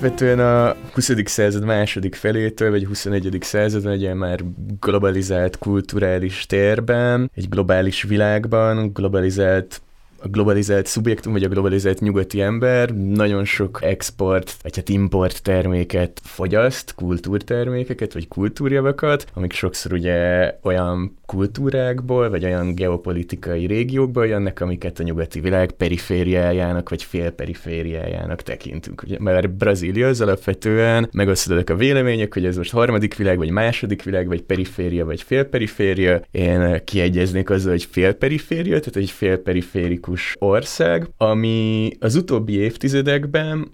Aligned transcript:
alapvetően 0.00 0.38
a 0.38 0.76
20. 0.94 1.12
század 1.24 1.64
második 1.64 2.14
felétől, 2.14 2.70
vagy 2.70 2.86
21. 2.86 3.38
századon 3.40 3.92
egy 3.92 4.14
már 4.14 4.40
globalizált 4.80 5.58
kulturális 5.58 6.46
térben, 6.46 7.30
egy 7.34 7.48
globális 7.48 8.02
világban, 8.02 8.92
globalizált 8.92 9.80
a 10.20 10.28
globalizált 10.28 10.86
szubjektum, 10.86 11.32
vagy 11.32 11.42
a 11.42 11.48
globalizált 11.48 12.00
nyugati 12.00 12.40
ember 12.40 12.90
nagyon 12.94 13.44
sok 13.44 13.78
export, 13.82 14.56
vagy 14.62 14.76
hát 14.76 14.88
import 14.88 15.42
terméket 15.42 16.20
fogyaszt, 16.24 16.94
kultúrtermékeket, 16.94 18.12
vagy 18.12 18.28
kultúrjavakat, 18.28 19.26
amik 19.34 19.52
sokszor 19.52 19.92
ugye 19.92 20.52
olyan 20.62 21.16
kultúrákból, 21.26 22.30
vagy 22.30 22.44
olyan 22.44 22.74
geopolitikai 22.74 23.66
régiókból 23.66 24.26
jönnek, 24.26 24.60
amiket 24.60 24.98
a 24.98 25.02
nyugati 25.02 25.40
világ 25.40 25.70
perifériájának, 25.70 26.88
vagy 26.88 27.02
félperifériájának 27.02 28.42
tekintünk. 28.42 29.02
Ugye, 29.02 29.16
mert 29.20 29.50
Brazília 29.50 30.08
az 30.08 30.20
alapvetően 30.20 31.08
megosztodnak 31.12 31.70
a 31.70 31.76
vélemények, 31.76 32.34
hogy 32.34 32.44
ez 32.44 32.56
most 32.56 32.72
harmadik 32.72 33.16
világ, 33.16 33.36
vagy 33.36 33.50
második 33.50 34.02
világ, 34.02 34.26
vagy 34.26 34.42
periféria, 34.42 35.04
vagy 35.04 35.22
félperiféria. 35.22 36.20
Én 36.30 36.84
kiegyeznék 36.84 37.50
azzal, 37.50 37.70
hogy 37.70 37.84
félperiféria, 37.90 38.78
tehát 38.78 38.96
egy 38.96 39.10
félperiférikus 39.10 40.07
ország, 40.38 41.08
ami 41.16 41.90
az 42.00 42.14
utóbbi 42.14 42.52
évtizedekben 42.52 43.70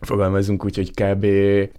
fogalmazunk 0.00 0.64
úgy, 0.64 0.76
hogy 0.76 0.90
kb. 0.90 1.26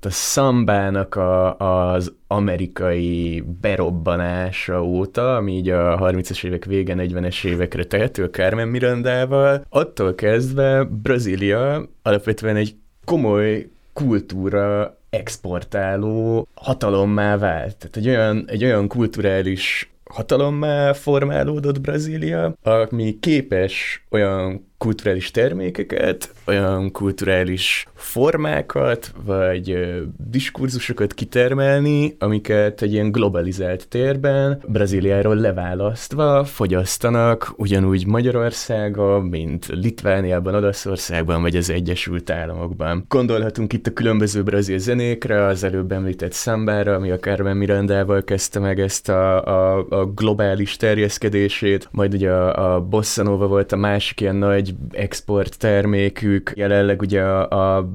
a 0.01 0.09
szambának 0.09 1.15
a, 1.15 1.57
az 1.57 2.13
amerikai 2.27 3.43
berobbanása 3.61 4.83
óta, 4.83 5.35
ami 5.35 5.53
így 5.53 5.69
a 5.69 5.97
30-as 5.97 6.43
évek 6.43 6.65
vége, 6.65 6.95
40-es 6.97 7.45
évekre 7.45 7.83
tehető 7.83 8.25
Carmen 8.25 8.67
Mirandával, 8.67 9.65
attól 9.69 10.15
kezdve 10.15 10.83
Brazília 10.83 11.89
alapvetően 12.01 12.55
egy 12.55 12.75
komoly 13.05 13.69
kultúra 13.93 14.97
exportáló 15.09 16.47
hatalommá 16.53 17.37
vált. 17.37 17.77
Tehát 17.77 17.97
egy 17.97 18.07
olyan, 18.07 18.45
egy 18.47 18.63
olyan 18.63 18.87
kulturális 18.87 19.91
hatalommá 20.13 20.93
formálódott 20.93 21.81
Brazília, 21.81 22.55
ami 22.61 23.19
képes 23.19 24.05
olyan 24.09 24.68
kulturális 24.79 25.31
termékeket, 25.31 26.33
olyan 26.47 26.91
kulturális 26.91 27.87
formákat, 27.93 29.13
vagy 29.25 29.89
diskurzusokat 30.29 31.13
kitermelni, 31.13 32.15
amiket 32.19 32.81
egy 32.81 32.93
ilyen 32.93 33.11
globalizált 33.11 33.87
térben 33.87 34.61
Brazíliáról 34.67 35.35
leválasztva 35.35 36.43
fogyasztanak, 36.43 37.53
ugyanúgy 37.55 38.07
Magyarországon, 38.07 39.23
mint 39.23 39.65
Litvániában, 39.67 40.55
Olaszországban, 40.55 41.41
vagy 41.41 41.55
az 41.55 41.69
Egyesült 41.69 42.29
Államokban. 42.29 43.05
Gondolhatunk 43.07 43.73
itt 43.73 43.87
a 43.87 43.93
különböző 43.93 44.43
brazil 44.43 44.77
zenékre, 44.77 45.45
az 45.45 45.63
előbb 45.63 45.91
említett 45.91 46.31
szambára, 46.31 46.93
ami 46.93 47.11
a 47.11 47.19
Carmen 47.19 47.57
Mirandával 47.57 48.23
kezdte 48.23 48.59
meg 48.59 48.79
ezt 48.79 49.09
a, 49.09 49.43
a, 49.43 49.85
a 49.89 50.05
globális 50.05 50.75
terjeszkedését, 50.75 51.87
majd 51.91 52.13
ugye 52.13 52.31
a, 52.31 52.73
a 52.75 52.81
Bossa 52.81 53.23
Nova 53.23 53.47
volt 53.47 53.71
a 53.71 53.75
másik 53.75 54.21
ilyen 54.21 54.35
nagy 54.35 54.68
export 54.91 55.57
termékük, 55.57 56.51
jelenleg 56.55 57.01
ugye 57.01 57.23
a, 57.23 57.77
a 57.77 57.89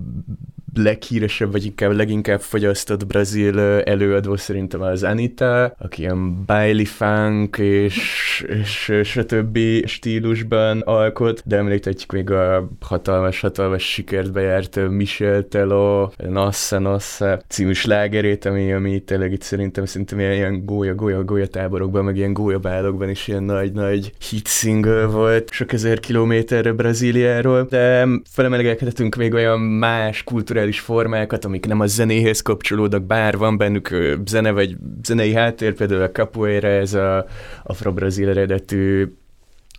leghíresebb, 0.75 1.53
vagy 1.53 1.65
inkább 1.65 1.93
leginkább 1.93 2.41
fogyasztott 2.41 3.07
brazil 3.07 3.61
előadó 3.61 4.37
szerintem 4.37 4.81
az 4.81 5.03
Anita, 5.03 5.75
aki 5.79 6.03
ilyen 6.03 6.45
baile 6.45 6.85
funk 6.85 7.59
és, 7.59 8.47
és 8.49 8.93
stb. 9.03 9.59
stílusban 9.87 10.81
alkot, 10.81 11.43
de 11.45 11.57
említhetjük 11.57 12.13
még 12.13 12.31
a 12.31 12.69
hatalmas-hatalmas 12.81 13.93
sikert 13.93 14.33
bejárt 14.33 14.89
Michel 14.89 15.49
Telo, 15.49 16.11
Nossa 16.29 16.79
Nossa 16.79 17.41
című 17.49 17.73
slágerét, 17.73 18.45
ami, 18.45 18.73
ami 18.73 19.01
tényleg 19.01 19.33
itt 19.33 19.43
szerintem 19.43 19.85
szerintem 19.85 20.19
ilyen, 20.19 20.33
ilyen 20.33 20.65
gólya, 20.65 20.95
gólya, 20.95 21.25
gólya 21.25 21.47
táborokban, 21.47 22.05
meg 22.05 22.17
ilyen 22.17 22.33
gólyabálokban 22.33 23.09
is 23.11 23.29
ilyen 23.29 23.43
nagy-nagy 23.43 24.13
hit 24.31 24.49
single 24.49 25.07
volt, 25.07 25.51
sok 25.51 25.73
ezer 25.73 26.01
kilométerre 26.01 26.73
Brazíliáról, 26.73 27.67
de 27.71 28.07
felemelkedhetünk 28.31 29.15
még 29.15 29.33
olyan 29.33 29.61
más 29.61 30.23
kulturális 30.23 30.64
kulturális 30.65 30.81
formákat, 30.81 31.45
amik 31.45 31.67
nem 31.67 31.81
a 31.81 31.87
zenéhez 31.87 32.41
kapcsolódnak, 32.41 33.03
bár 33.03 33.37
van 33.37 33.57
bennük 33.57 33.97
zene 34.27 34.51
vagy 34.51 34.77
zenei 35.03 35.33
háttér, 35.35 35.75
például 35.75 36.03
a 36.03 36.11
capoeira, 36.11 36.69
ez 36.69 36.95
a 36.95 37.27
afro-brazil 37.63 38.29
eredetű 38.29 39.13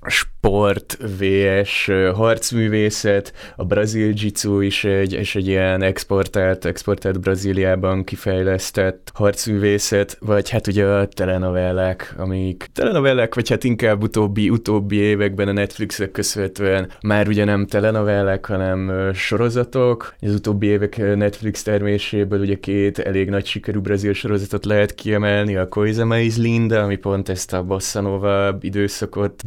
sport, 0.07 0.97
VS, 1.19 1.91
harcművészet, 2.13 3.33
a 3.55 3.65
brazil 3.65 4.13
jitsu 4.15 4.59
is 4.59 4.83
egy, 4.83 5.13
és 5.13 5.35
egy 5.35 5.47
ilyen 5.47 5.81
exportált, 5.81 6.65
exportált 6.65 7.19
Brazíliában 7.19 8.03
kifejlesztett 8.03 9.11
harcművészet, 9.13 10.17
vagy 10.19 10.49
hát 10.49 10.67
ugye 10.67 10.85
a 10.85 11.07
telenovellák, 11.07 12.13
amik 12.17 12.69
telenovellák, 12.73 13.35
vagy 13.35 13.49
hát 13.49 13.63
inkább 13.63 14.03
utóbbi, 14.03 14.49
utóbbi 14.49 14.95
években 14.95 15.47
a 15.47 15.51
Netflixek 15.51 16.11
köszönhetően 16.11 16.91
már 17.01 17.27
ugye 17.27 17.43
nem 17.43 17.67
telenovellák, 17.67 18.45
hanem 18.45 19.11
sorozatok. 19.13 20.15
Az 20.21 20.33
utóbbi 20.33 20.67
évek 20.67 21.15
Netflix 21.15 21.63
terméséből 21.63 22.39
ugye 22.39 22.59
két 22.59 22.99
elég 22.99 23.29
nagy 23.29 23.45
sikerű 23.45 23.79
brazil 23.79 24.13
sorozatot 24.13 24.65
lehet 24.65 24.95
kiemelni, 24.95 25.55
a 25.55 25.67
Coisa 25.67 26.05
Mais 26.05 26.37
Linda, 26.37 26.83
ami 26.83 26.95
pont 26.95 27.29
ezt 27.29 27.53
a 27.53 27.63
bossa 27.63 28.57
időszakot 28.61 29.41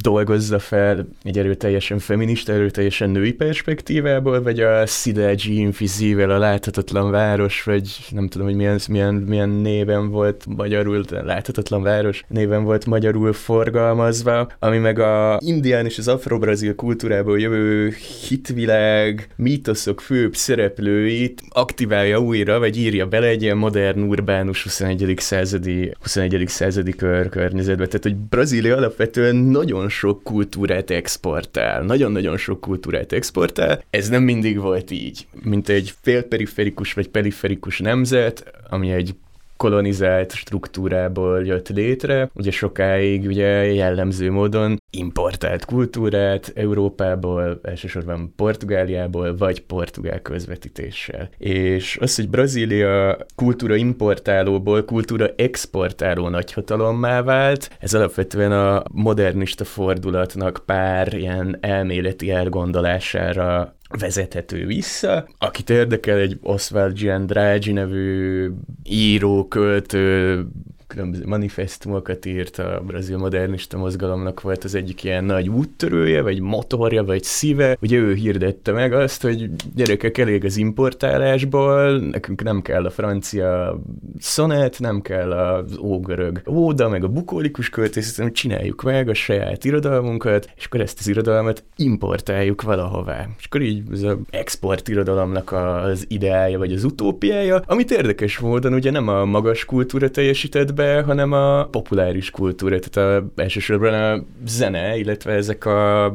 dolgozza 0.48 0.58
fel, 0.76 0.88
el 0.88 1.06
egy 1.22 1.38
erőteljesen 1.38 1.98
feminista, 1.98 2.52
erőteljesen 2.52 3.10
női 3.10 3.32
perspektívából, 3.32 4.42
vagy 4.42 4.60
a 4.60 4.86
Sidaji 4.86 5.58
Invisível 5.58 6.30
a 6.30 6.38
láthatatlan 6.38 7.10
város, 7.10 7.62
vagy 7.62 7.96
nem 8.10 8.28
tudom, 8.28 8.46
hogy 8.46 8.56
milyen, 8.56 8.80
milyen, 8.88 9.14
milyen 9.14 9.48
néven 9.48 10.10
volt 10.10 10.44
magyarul, 10.56 11.04
láthatatlan 11.10 11.82
város 11.82 12.24
néven 12.28 12.64
volt 12.64 12.86
magyarul 12.86 13.32
forgalmazva, 13.32 14.48
ami 14.58 14.78
meg 14.78 14.98
a 14.98 15.38
indián 15.44 15.84
és 15.84 15.98
az 15.98 16.08
afro-brazil 16.08 16.74
kultúrából 16.74 17.40
jövő 17.40 17.94
hitvilág, 18.28 19.28
mítoszok 19.36 20.00
főbb 20.00 20.34
szereplőit 20.34 21.42
aktiválja 21.48 22.18
újra, 22.18 22.58
vagy 22.58 22.76
írja 22.76 23.06
bele 23.06 23.26
egy 23.26 23.42
ilyen 23.42 23.56
modern, 23.56 24.02
urbánus 24.02 24.62
21. 24.62 25.14
századi, 25.16 25.94
21. 26.00 26.44
századi 26.48 26.92
kör 26.92 27.28
környezetbe. 27.28 27.86
Tehát, 27.86 28.02
hogy 28.02 28.16
Brazília 28.16 28.76
alapvetően 28.76 29.36
nagyon 29.36 29.88
sok 29.88 30.22
kultúrát 30.38 30.90
exportál, 30.90 31.82
nagyon-nagyon 31.82 32.36
sok 32.36 32.60
kultúrát 32.60 33.12
exportál. 33.12 33.84
Ez 33.90 34.08
nem 34.08 34.22
mindig 34.22 34.58
volt 34.58 34.90
így. 34.90 35.26
Mint 35.42 35.68
egy 35.68 35.94
félperiferikus 36.00 36.92
vagy 36.92 37.08
periferikus 37.08 37.78
nemzet, 37.78 38.52
ami 38.70 38.90
egy 38.90 39.14
kolonizált 39.58 40.32
struktúrából 40.32 41.44
jött 41.46 41.68
létre, 41.68 42.30
ugye 42.34 42.50
sokáig 42.50 43.26
ugye 43.26 43.72
jellemző 43.72 44.30
módon 44.30 44.82
importált 44.90 45.64
kultúrát 45.64 46.52
Európából, 46.54 47.60
elsősorban 47.62 48.32
Portugáliából, 48.36 49.36
vagy 49.36 49.60
portugál 49.60 50.22
közvetítéssel. 50.22 51.28
És 51.38 51.98
az, 52.00 52.16
hogy 52.16 52.28
Brazília 52.28 53.16
kultúra 53.34 53.74
importálóból 53.74 54.84
kultúra 54.84 55.30
exportáló 55.36 56.28
nagyhatalommá 56.28 57.22
vált, 57.22 57.70
ez 57.80 57.94
alapvetően 57.94 58.52
a 58.52 58.82
modernista 58.92 59.64
fordulatnak 59.64 60.62
pár 60.66 61.14
ilyen 61.14 61.58
elméleti 61.60 62.30
elgondolására 62.30 63.76
vezethető 63.88 64.66
vissza. 64.66 65.28
Akit 65.38 65.70
érdekel, 65.70 66.18
egy 66.18 66.38
Oswald 66.42 66.98
Giandragi 66.98 67.72
nevű 67.72 68.50
író, 68.82 69.48
költő, 69.48 70.44
különböző 70.88 71.22
manifestumokat 71.26 72.26
írt, 72.26 72.58
a 72.58 72.82
brazil 72.86 73.16
modernista 73.18 73.78
mozgalomnak 73.78 74.40
volt 74.40 74.64
az 74.64 74.74
egyik 74.74 75.04
ilyen 75.04 75.24
nagy 75.24 75.48
úttörője, 75.48 76.22
vagy 76.22 76.40
motorja, 76.40 77.04
vagy 77.04 77.22
szíve. 77.22 77.76
Ugye 77.80 77.96
ő 77.96 78.14
hirdette 78.14 78.72
meg 78.72 78.92
azt, 78.92 79.22
hogy 79.22 79.50
gyerekek 79.74 80.18
elég 80.18 80.44
az 80.44 80.56
importálásból, 80.56 81.98
nekünk 81.98 82.42
nem 82.42 82.62
kell 82.62 82.84
a 82.84 82.90
francia 82.90 83.80
szonet, 84.18 84.78
nem 84.78 85.00
kell 85.00 85.32
az 85.32 85.76
ógörög 85.78 86.42
óda, 86.46 86.88
meg 86.88 87.04
a 87.04 87.08
bukólikus 87.08 87.68
költészet, 87.68 88.32
csináljuk 88.32 88.82
meg 88.82 89.08
a 89.08 89.14
saját 89.14 89.64
irodalmunkat, 89.64 90.50
és 90.56 90.64
akkor 90.64 90.80
ezt 90.80 90.98
az 90.98 91.08
irodalmat 91.08 91.64
importáljuk 91.76 92.62
valahová. 92.62 93.26
És 93.38 93.44
akkor 93.44 93.62
így 93.62 93.82
ez 93.92 94.02
az 94.02 94.16
export 94.30 94.88
irodalomnak 94.88 95.52
az 95.52 96.04
ideája, 96.08 96.58
vagy 96.58 96.72
az 96.72 96.84
utópiája, 96.84 97.62
amit 97.66 97.90
érdekes 97.90 98.38
módon 98.38 98.74
ugye 98.74 98.90
nem 98.90 99.08
a 99.08 99.24
magas 99.24 99.64
kultúra 99.64 100.10
teljesített 100.10 100.76
be, 100.78 101.02
hanem 101.02 101.32
a 101.32 101.64
populáris 101.64 102.30
kultúra, 102.30 102.78
tehát 102.78 103.22
a, 103.22 103.40
elsősorban 103.42 103.94
a 103.94 104.24
zene, 104.46 104.96
illetve 104.96 105.32
ezek 105.32 105.64
a 105.64 106.14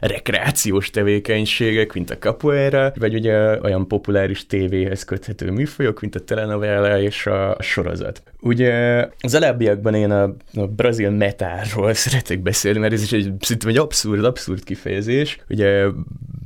rekreációs 0.00 0.90
tevékenységek, 0.90 1.92
mint 1.92 2.10
a 2.10 2.18
capoeira, 2.18 2.92
vagy 2.98 3.14
ugye 3.14 3.60
olyan 3.60 3.88
populáris 3.88 4.46
tévéhez 4.46 5.04
köthető 5.04 5.50
műfajok, 5.50 6.00
mint 6.00 6.14
a 6.14 6.20
telenovela 6.20 7.00
és 7.00 7.26
a 7.26 7.56
sorozat. 7.60 8.22
Ugye 8.40 8.72
az 9.20 9.34
alábbiakban 9.34 9.94
én 9.94 10.10
a, 10.10 10.22
a 10.54 10.66
brazil 10.66 11.10
metárról 11.10 11.94
szeretek 12.04 12.40
beszélni, 12.40 12.78
mert 12.78 12.92
ez 12.92 13.02
is 13.02 13.12
egy, 13.12 13.32
szerintem 13.40 13.70
egy 13.70 13.78
abszurd, 13.78 14.24
abszurd 14.24 14.64
kifejezés. 14.64 15.38
Ugye 15.48 15.86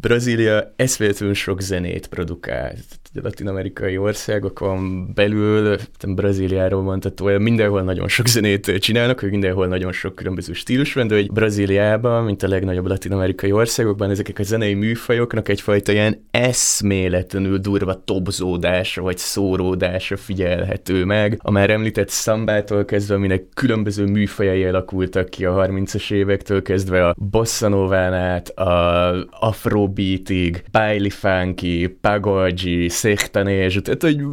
Brazília 0.00 0.72
eszméletlenül 0.76 1.34
sok 1.34 1.60
zenét 1.60 2.06
produkált 2.06 3.01
a 3.14 3.20
latin-amerikai 3.22 3.96
országokon 3.96 5.12
belül, 5.14 5.76
Brazíliáról 6.08 6.82
mondható, 6.82 7.38
mindenhol 7.38 7.82
nagyon 7.82 8.08
sok 8.08 8.26
zenét 8.26 8.78
csinálnak, 8.78 9.20
hogy 9.20 9.30
mindenhol 9.30 9.66
nagyon 9.66 9.92
sok 9.92 10.14
különböző 10.14 10.52
stílus 10.52 10.92
van, 10.92 11.06
de 11.06 11.14
hogy 11.14 11.32
Brazíliában, 11.32 12.24
mint 12.24 12.42
a 12.42 12.48
legnagyobb 12.48 12.86
latin-amerikai 12.86 13.52
országokban, 13.52 14.10
ezek 14.10 14.38
a 14.38 14.42
zenei 14.42 14.74
műfajoknak 14.74 15.48
egyfajta 15.48 15.92
ilyen 15.92 16.26
eszméletlenül 16.30 17.58
durva 17.58 18.04
tobzódása 18.04 19.02
vagy 19.02 19.18
szóródása 19.18 20.16
figyelhető 20.16 21.04
meg. 21.04 21.38
A 21.42 21.50
már 21.50 21.70
említett 21.70 22.08
szambától 22.08 22.84
kezdve, 22.84 23.14
aminek 23.14 23.44
különböző 23.54 24.04
műfajai 24.04 24.64
alakultak 24.64 25.28
ki 25.28 25.44
a 25.44 25.66
30-as 25.66 26.12
évektől 26.12 26.62
kezdve 26.62 27.06
a 27.08 27.14
bossanován 27.30 28.14
át, 28.14 28.48
a 28.48 29.26
afrobeatig, 29.30 30.64
baile 30.70 31.10
funky, 31.10 31.86
pagodi, 32.00 32.88
széktanés, 33.02 33.80
tehát 33.82 34.02
hogy, 34.02 34.24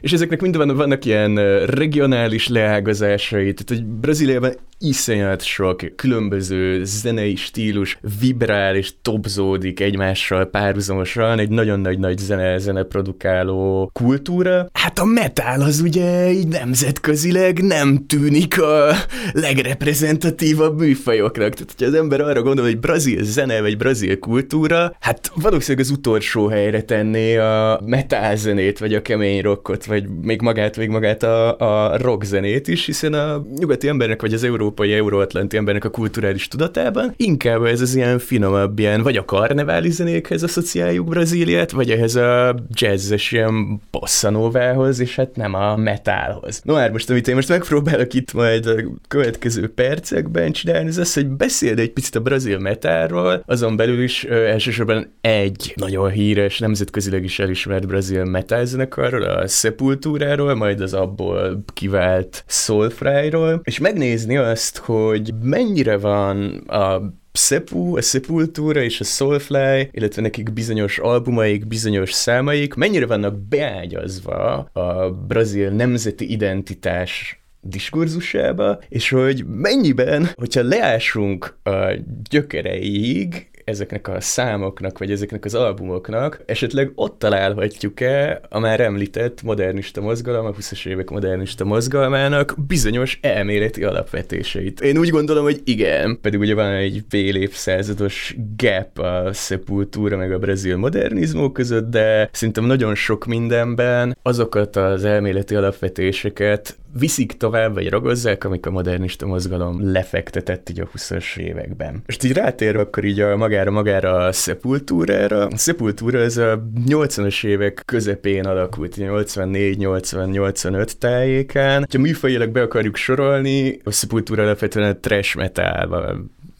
és 0.00 0.12
ezeknek 0.12 0.40
mind 0.40 0.56
van, 0.56 0.76
vannak 0.76 1.04
ilyen 1.04 1.34
regionális 1.66 2.48
leágazásai, 2.48 3.54
tehát 3.54 3.68
hogy 3.68 3.84
Brazíliában 3.84 4.54
iszonyat 4.78 5.42
sok 5.42 5.96
különböző 5.96 6.84
zenei 6.84 7.36
stílus 7.36 7.98
vibrál 8.20 8.76
és 8.76 8.92
topzódik 9.02 9.80
egymással 9.80 10.44
párhuzamosan, 10.44 11.38
egy 11.38 11.48
nagyon 11.48 11.80
nagy-nagy 11.80 12.18
zene, 12.18 12.58
zene 12.58 12.82
produkáló 12.82 13.90
kultúra. 13.92 14.68
Hát 14.72 14.98
a 14.98 15.04
metal 15.04 15.60
az 15.60 15.80
ugye 15.80 16.30
így 16.30 16.48
nemzetközileg 16.48 17.62
nem 17.62 18.06
tűnik 18.06 18.62
a 18.62 18.94
legreprezentatívabb 19.32 20.78
műfajoknak. 20.78 21.52
Tehát, 21.52 21.74
hogyha 21.76 21.86
az 21.86 21.94
ember 21.94 22.20
arra 22.20 22.42
gondol, 22.42 22.64
hogy 22.64 22.78
brazil 22.78 23.24
zene 23.24 23.60
vagy 23.60 23.76
brazil 23.76 24.18
kultúra, 24.18 24.96
hát 25.00 25.30
valószínűleg 25.34 25.86
az 25.86 25.92
utolsó 25.92 26.46
helyre 26.46 26.82
tenné 26.82 27.36
a 27.36 27.80
metal 27.84 28.36
zenét, 28.36 28.78
vagy 28.78 28.94
a 28.94 29.02
kemény 29.02 29.40
rockot, 29.40 29.84
vagy 29.84 30.08
még 30.22 30.40
magát, 30.40 30.76
még 30.76 30.88
magát 30.88 31.22
a, 31.22 31.58
a 31.58 31.98
rock 31.98 32.24
zenét 32.24 32.68
is, 32.68 32.86
hiszen 32.86 33.12
a 33.12 33.46
nyugati 33.58 33.88
embernek, 33.88 34.20
vagy 34.20 34.32
az 34.32 34.44
euró 34.44 34.67
európai 34.68 34.92
euróatlanti 34.92 35.56
embernek 35.56 35.84
a 35.84 35.90
kulturális 35.90 36.48
tudatában, 36.48 37.14
inkább 37.16 37.64
ez 37.64 37.80
az 37.80 37.94
ilyen 37.94 38.18
finomabb, 38.18 38.78
ilyen 38.78 39.02
vagy 39.02 39.16
a 39.16 39.24
karneváli 39.24 39.90
zenékhez 39.90 40.42
asszociáljuk 40.42 41.06
Brazíliát, 41.08 41.70
vagy 41.70 41.90
ehhez 41.90 42.14
a 42.14 42.54
jazzes 42.70 43.32
ilyen 43.32 43.80
bosszanóvához, 43.90 45.00
és 45.00 45.16
hát 45.16 45.36
nem 45.36 45.54
a 45.54 45.76
metálhoz. 45.76 46.60
No 46.64 46.74
már 46.74 46.90
most, 46.90 47.10
amit 47.10 47.28
én 47.28 47.34
most 47.34 47.48
megpróbálok 47.48 48.14
itt 48.14 48.32
majd 48.32 48.66
a 48.66 48.74
következő 49.08 49.72
percekben 49.72 50.52
csinálni, 50.52 50.88
az 50.88 50.98
az, 50.98 51.14
hogy 51.14 51.26
beszélj 51.26 51.80
egy 51.80 51.92
picit 51.92 52.14
a 52.14 52.20
brazil 52.20 52.58
metálról, 52.58 53.42
azon 53.46 53.76
belül 53.76 54.02
is 54.02 54.26
ö, 54.26 54.46
elsősorban 54.46 55.12
egy 55.20 55.72
nagyon 55.76 56.10
híres, 56.10 56.58
nemzetközileg 56.58 57.24
is 57.24 57.38
elismert 57.38 57.86
brazil 57.86 58.24
metal 58.24 58.64
zenekarról, 58.64 59.22
a 59.22 59.46
Sepulturáról, 59.46 60.54
majd 60.54 60.80
az 60.80 60.94
abból 60.94 61.64
kivált 61.74 62.44
Soulfry-ról, 62.46 63.60
és 63.64 63.78
megnézni 63.78 64.36
azt, 64.36 64.57
azt, 64.58 64.76
hogy 64.76 65.34
mennyire 65.42 65.96
van 65.96 66.56
a 66.56 67.00
Sepu, 67.32 67.96
a 67.96 68.00
Sepultura 68.00 68.82
és 68.82 69.00
a 69.00 69.04
Soulfly, 69.04 69.88
illetve 69.90 70.22
nekik 70.22 70.52
bizonyos 70.52 70.98
albumaik, 70.98 71.66
bizonyos 71.66 72.12
számaik, 72.12 72.74
mennyire 72.74 73.06
vannak 73.06 73.38
beágyazva 73.38 74.56
a 74.58 75.10
brazil 75.10 75.70
nemzeti 75.70 76.30
identitás 76.32 77.40
diskurzusába, 77.60 78.78
és 78.88 79.08
hogy 79.08 79.44
mennyiben, 79.46 80.28
hogyha 80.34 80.62
leásunk 80.62 81.58
a 81.62 81.94
gyökereig, 82.30 83.50
ezeknek 83.68 84.08
a 84.08 84.20
számoknak, 84.20 84.98
vagy 84.98 85.10
ezeknek 85.10 85.44
az 85.44 85.54
albumoknak, 85.54 86.42
esetleg 86.46 86.92
ott 86.94 87.18
találhatjuk-e 87.18 88.40
a 88.48 88.58
már 88.58 88.80
említett 88.80 89.42
modernista 89.42 90.00
mozgalom, 90.00 90.46
a 90.46 90.52
20-as 90.52 90.86
évek 90.86 91.10
modernista 91.10 91.64
mozgalmának 91.64 92.54
bizonyos 92.66 93.18
elméleti 93.22 93.84
alapvetéseit. 93.84 94.80
Én 94.80 94.98
úgy 94.98 95.08
gondolom, 95.08 95.44
hogy 95.44 95.60
igen, 95.64 96.18
pedig 96.20 96.40
ugye 96.40 96.54
van 96.54 96.72
egy 96.72 97.04
fél 97.08 97.36
évszázados 97.36 98.36
gap 98.56 98.98
a 98.98 99.32
Sepultura 99.32 100.16
meg 100.16 100.32
a 100.32 100.38
brazil 100.38 100.76
modernizmó 100.76 101.52
között, 101.52 101.90
de 101.90 102.28
szerintem 102.32 102.64
nagyon 102.64 102.94
sok 102.94 103.26
mindenben 103.26 104.16
azokat 104.22 104.76
az 104.76 105.04
elméleti 105.04 105.54
alapvetéseket 105.54 106.76
viszik 106.92 107.32
tovább, 107.32 107.74
vagy 107.74 107.88
ragozzák, 107.88 108.44
amik 108.44 108.66
a 108.66 108.70
modernista 108.70 109.26
mozgalom 109.26 109.92
lefektetett 109.92 110.70
így 110.70 110.80
a 110.80 110.88
20-as 110.96 111.36
években. 111.36 112.02
Most 112.06 112.24
így 112.24 112.32
rátérve 112.32 112.80
akkor 112.80 113.04
így 113.04 113.20
a 113.20 113.36
magára, 113.36 113.70
magára 113.70 114.14
a 114.14 114.32
Sepultúrára. 114.32 115.46
A 115.46 115.56
Sepultúra 115.56 116.18
ez 116.18 116.36
a 116.36 116.62
80-as 116.88 117.44
évek 117.44 117.82
közepén 117.84 118.44
alakult, 118.44 118.94
84-80-85 118.98 120.90
tájékán. 120.90 121.86
Ha 121.92 121.98
műfajilag 121.98 122.50
be 122.50 122.62
akarjuk 122.62 122.96
sorolni, 122.96 123.80
a 123.84 123.90
Sepultúra 123.90 124.42
alapvetően 124.42 124.90
a 124.90 124.98
trash 125.00 125.36
metal 125.36 125.86